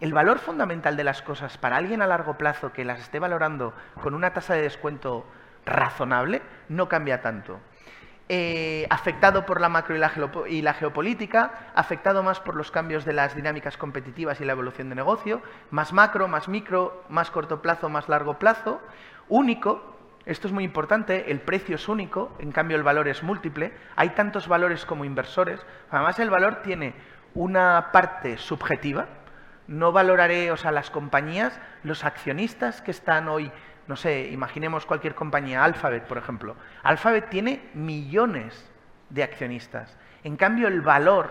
el 0.00 0.12
valor 0.12 0.38
fundamental 0.38 0.96
de 0.96 1.04
las 1.04 1.22
cosas 1.22 1.56
para 1.58 1.76
alguien 1.76 2.02
a 2.02 2.06
largo 2.06 2.36
plazo 2.36 2.72
que 2.72 2.84
las 2.84 3.00
esté 3.00 3.18
valorando 3.18 3.74
con 4.02 4.14
una 4.14 4.32
tasa 4.32 4.54
de 4.54 4.62
descuento 4.62 5.24
razonable 5.64 6.42
no 6.68 6.88
cambia 6.88 7.22
tanto. 7.22 7.60
Eh, 8.30 8.86
afectado 8.88 9.44
por 9.44 9.60
la 9.60 9.68
macro 9.68 9.94
y 9.94 10.62
la, 10.62 10.72
geopolítica, 10.72 11.70
afectado 11.74 12.22
más 12.22 12.40
por 12.40 12.56
los 12.56 12.70
cambios 12.70 13.04
de 13.04 13.12
las 13.12 13.36
dinámicas 13.36 13.76
competitivas 13.76 14.40
y 14.40 14.46
la 14.46 14.52
evolución 14.52 14.88
de 14.88 14.94
negocio, 14.94 15.42
más 15.70 15.92
macro, 15.92 16.26
más 16.26 16.48
micro, 16.48 17.04
más 17.10 17.30
corto 17.30 17.60
plazo, 17.60 17.90
más 17.90 18.08
largo 18.08 18.38
plazo, 18.38 18.80
único, 19.28 19.94
esto 20.24 20.48
es 20.48 20.54
muy 20.54 20.64
importante, 20.64 21.30
el 21.30 21.40
precio 21.40 21.76
es 21.76 21.86
único, 21.86 22.34
en 22.38 22.50
cambio 22.50 22.78
el 22.78 22.82
valor 22.82 23.08
es 23.08 23.22
múltiple, 23.22 23.74
hay 23.94 24.10
tantos 24.10 24.48
valores 24.48 24.86
como 24.86 25.04
inversores, 25.04 25.60
además 25.90 26.18
el 26.18 26.30
valor 26.30 26.62
tiene 26.62 26.94
una 27.34 27.90
parte 27.92 28.38
subjetiva, 28.38 29.06
no 29.66 29.92
valoraré, 29.92 30.50
o 30.50 30.56
sea, 30.56 30.72
las 30.72 30.88
compañías, 30.90 31.60
los 31.82 32.04
accionistas 32.04 32.80
que 32.80 32.90
están 32.90 33.28
hoy 33.28 33.52
no 33.86 33.96
sé, 33.96 34.30
imaginemos 34.32 34.86
cualquier 34.86 35.14
compañía, 35.14 35.64
Alphabet, 35.64 36.04
por 36.04 36.18
ejemplo. 36.18 36.56
Alphabet 36.82 37.28
tiene 37.28 37.70
millones 37.74 38.70
de 39.10 39.22
accionistas. 39.22 39.96
En 40.22 40.36
cambio, 40.36 40.68
el 40.68 40.80
valor, 40.80 41.30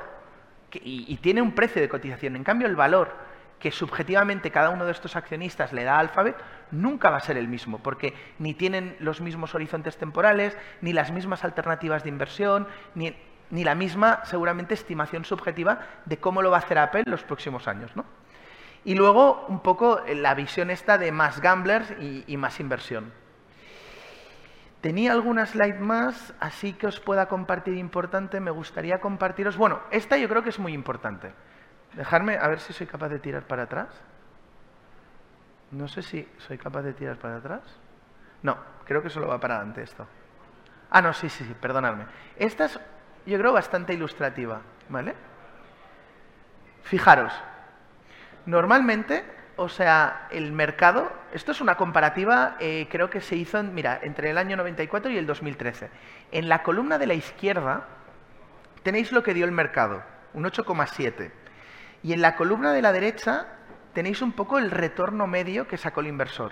y, 0.71 1.17
tiene 1.17 1.41
un 1.41 1.53
precio 1.53 1.81
de 1.81 1.89
cotización, 1.89 2.35
en 2.35 2.43
cambio, 2.43 2.67
el 2.67 2.75
valor 2.75 3.15
que 3.59 3.71
subjetivamente 3.71 4.51
cada 4.51 4.69
uno 4.69 4.85
de 4.85 4.91
estos 4.91 5.15
accionistas 5.15 5.71
le 5.71 5.83
da 5.83 5.95
a 5.95 5.99
Alphabet 5.99 6.35
nunca 6.71 7.09
va 7.09 7.17
a 7.17 7.21
ser 7.21 7.37
el 7.37 7.47
mismo, 7.47 7.79
porque 7.79 8.13
ni 8.37 8.53
tienen 8.53 8.97
los 8.99 9.21
mismos 9.21 9.55
horizontes 9.55 9.97
temporales, 9.97 10.57
ni 10.81 10.91
las 10.91 11.11
mismas 11.11 11.43
alternativas 11.43 12.03
de 12.03 12.09
inversión, 12.09 12.67
ni, 12.93 13.15
ni 13.51 13.63
la 13.63 13.73
misma, 13.73 14.21
seguramente, 14.25 14.73
estimación 14.73 15.25
subjetiva 15.25 15.79
de 16.05 16.17
cómo 16.17 16.41
lo 16.41 16.51
va 16.51 16.57
a 16.57 16.59
hacer 16.59 16.77
Apple 16.77 17.03
los 17.05 17.23
próximos 17.23 17.67
años, 17.67 17.95
¿no? 17.95 18.05
Y 18.85 18.95
luego 18.95 19.45
un 19.47 19.61
poco 19.61 20.01
la 20.07 20.33
visión 20.33 20.69
esta 20.69 20.97
de 20.97 21.11
más 21.11 21.39
gamblers 21.39 21.91
y, 21.99 22.37
más 22.37 22.59
inversión. 22.59 23.13
Tenía 24.81 25.13
alguna 25.13 25.45
slide 25.45 25.79
más, 25.79 26.33
así 26.41 26.73
que 26.73 26.87
os 26.87 26.99
pueda 26.99 27.27
compartir 27.27 27.75
importante. 27.75 28.41
Me 28.41 28.51
gustaría 28.51 28.99
compartiros. 28.99 29.55
Bueno, 29.55 29.79
esta 29.91 30.17
yo 30.17 30.27
creo 30.27 30.43
que 30.43 30.49
es 30.49 30.59
muy 30.59 30.73
importante. 30.73 31.31
Dejarme 31.93 32.37
a 32.37 32.47
ver 32.49 32.59
si 32.59 32.73
soy 32.73 32.87
capaz 32.87 33.07
de 33.07 33.19
tirar 33.19 33.43
para 33.47 33.63
atrás. 33.63 33.87
No 35.71 35.87
sé 35.87 36.01
si 36.01 36.27
soy 36.37 36.57
capaz 36.57 36.81
de 36.81 36.93
tirar 36.93 37.15
para 37.17 37.37
atrás. 37.37 37.61
No, 38.41 38.57
creo 38.83 39.01
que 39.01 39.09
solo 39.09 39.27
va 39.27 39.39
para 39.39 39.55
adelante 39.55 39.81
esto. 39.81 40.05
Ah, 40.89 41.01
no, 41.01 41.13
sí, 41.13 41.29
sí, 41.29 41.45
sí, 41.45 41.55
perdonadme. 41.59 42.05
Esta 42.35 42.65
es, 42.65 42.79
yo 43.25 43.37
creo, 43.39 43.53
bastante 43.53 43.93
ilustrativa, 43.93 44.61
¿vale? 44.89 45.15
Fijaros, 46.83 47.33
Normalmente, 48.45 49.23
o 49.55 49.69
sea, 49.69 50.27
el 50.29 50.51
mercado, 50.51 51.11
esto 51.31 51.53
es 51.53 51.61
una 51.61 51.75
comparativa, 51.75 52.57
eh, 52.59 52.87
creo 52.89 53.09
que 53.09 53.21
se 53.21 53.35
hizo, 53.35 53.61
mira, 53.63 53.99
entre 54.03 54.31
el 54.31 54.37
año 54.37 54.57
94 54.57 55.11
y 55.11 55.17
el 55.17 55.25
2013. 55.25 55.89
En 56.31 56.49
la 56.49 56.61
columna 56.61 56.97
de 56.97 57.07
la 57.07 57.13
izquierda 57.13 57.87
tenéis 58.83 59.13
lo 59.13 59.23
que 59.23 59.33
dio 59.33 59.45
el 59.45 59.51
mercado, 59.51 60.03
un 60.33 60.43
8,7. 60.43 61.31
Y 62.03 62.11
en 62.11 62.21
la 62.21 62.35
columna 62.35 62.73
de 62.73 62.81
la 62.81 62.91
derecha 62.91 63.47
tenéis 63.93 64.21
un 64.21 64.33
poco 64.33 64.57
el 64.57 64.71
retorno 64.71 65.25
medio 65.25 65.67
que 65.67 65.77
sacó 65.77 66.01
el 66.01 66.07
inversor, 66.07 66.51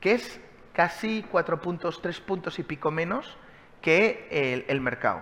que 0.00 0.12
es 0.12 0.40
casi 0.72 1.22
4 1.30 1.60
puntos, 1.60 2.00
3 2.00 2.18
puntos 2.20 2.58
y 2.58 2.62
pico 2.62 2.90
menos 2.90 3.36
que 3.82 4.64
el, 4.68 4.80
mercado. 4.80 5.20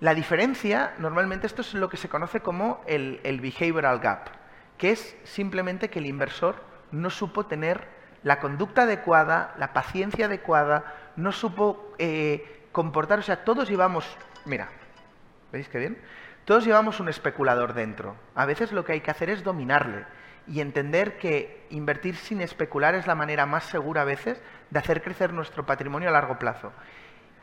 La 0.00 0.14
diferencia, 0.14 0.94
normalmente 0.98 1.46
esto 1.46 1.60
es 1.60 1.74
lo 1.74 1.90
que 1.90 1.98
se 1.98 2.08
conoce 2.08 2.40
como 2.40 2.82
el, 2.86 3.20
el 3.24 3.40
behavioral 3.40 3.98
gap 3.98 4.43
que 4.78 4.90
es 4.90 5.16
simplemente 5.24 5.90
que 5.90 5.98
el 5.98 6.06
inversor 6.06 6.56
no 6.90 7.10
supo 7.10 7.46
tener 7.46 7.86
la 8.22 8.40
conducta 8.40 8.82
adecuada, 8.82 9.54
la 9.58 9.72
paciencia 9.72 10.26
adecuada, 10.26 10.94
no 11.16 11.30
supo 11.32 11.94
eh, 11.98 12.66
comportar, 12.72 13.18
o 13.18 13.22
sea, 13.22 13.44
todos 13.44 13.68
llevamos, 13.68 14.06
mira, 14.46 14.68
¿veis 15.52 15.68
qué 15.68 15.78
bien? 15.78 15.98
Todos 16.44 16.64
llevamos 16.64 17.00
un 17.00 17.08
especulador 17.08 17.74
dentro. 17.74 18.16
A 18.34 18.46
veces 18.46 18.72
lo 18.72 18.84
que 18.84 18.92
hay 18.92 19.00
que 19.00 19.10
hacer 19.10 19.30
es 19.30 19.44
dominarle 19.44 20.04
y 20.46 20.60
entender 20.60 21.16
que 21.16 21.66
invertir 21.70 22.16
sin 22.16 22.40
especular 22.40 22.94
es 22.94 23.06
la 23.06 23.14
manera 23.14 23.46
más 23.46 23.64
segura 23.64 24.02
a 24.02 24.04
veces 24.04 24.42
de 24.70 24.78
hacer 24.78 25.02
crecer 25.02 25.32
nuestro 25.32 25.64
patrimonio 25.64 26.08
a 26.08 26.12
largo 26.12 26.38
plazo. 26.38 26.72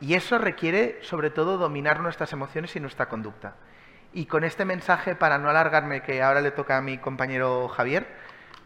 Y 0.00 0.14
eso 0.14 0.38
requiere, 0.38 0.98
sobre 1.02 1.30
todo, 1.30 1.58
dominar 1.58 2.00
nuestras 2.00 2.32
emociones 2.32 2.74
y 2.76 2.80
nuestra 2.80 3.08
conducta. 3.08 3.54
Y 4.14 4.26
con 4.26 4.44
este 4.44 4.64
mensaje, 4.64 5.14
para 5.14 5.38
no 5.38 5.48
alargarme, 5.48 6.02
que 6.02 6.22
ahora 6.22 6.40
le 6.40 6.50
toca 6.50 6.76
a 6.76 6.82
mi 6.82 6.98
compañero 6.98 7.68
Javier, 7.68 8.06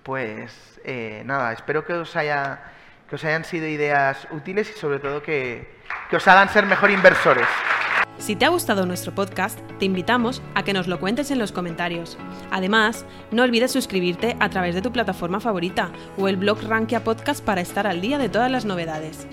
pues 0.02 0.80
eh, 0.84 1.22
nada, 1.24 1.52
espero 1.52 1.84
que 1.84 1.92
os, 1.92 2.16
haya, 2.16 2.60
que 3.08 3.14
os 3.14 3.24
hayan 3.24 3.44
sido 3.44 3.66
ideas 3.66 4.26
útiles 4.32 4.70
y 4.70 4.78
sobre 4.78 4.98
todo 4.98 5.22
que, 5.22 5.76
que 6.10 6.16
os 6.16 6.26
hagan 6.26 6.48
ser 6.48 6.66
mejor 6.66 6.90
inversores. 6.90 7.46
Si 8.18 8.34
te 8.34 8.44
ha 8.44 8.48
gustado 8.48 8.86
nuestro 8.86 9.14
podcast, 9.14 9.60
te 9.78 9.84
invitamos 9.84 10.42
a 10.54 10.62
que 10.62 10.72
nos 10.72 10.88
lo 10.88 10.98
cuentes 10.98 11.30
en 11.30 11.38
los 11.38 11.52
comentarios. 11.52 12.16
Además, 12.50 13.04
no 13.30 13.42
olvides 13.42 13.70
suscribirte 13.70 14.36
a 14.40 14.48
través 14.48 14.74
de 14.74 14.82
tu 14.82 14.90
plataforma 14.90 15.38
favorita 15.38 15.90
o 16.16 16.26
el 16.26 16.36
blog 16.36 16.62
Rankia 16.62 17.04
Podcast 17.04 17.44
para 17.44 17.60
estar 17.60 17.86
al 17.86 18.00
día 18.00 18.18
de 18.18 18.28
todas 18.28 18.50
las 18.50 18.64
novedades. 18.64 19.28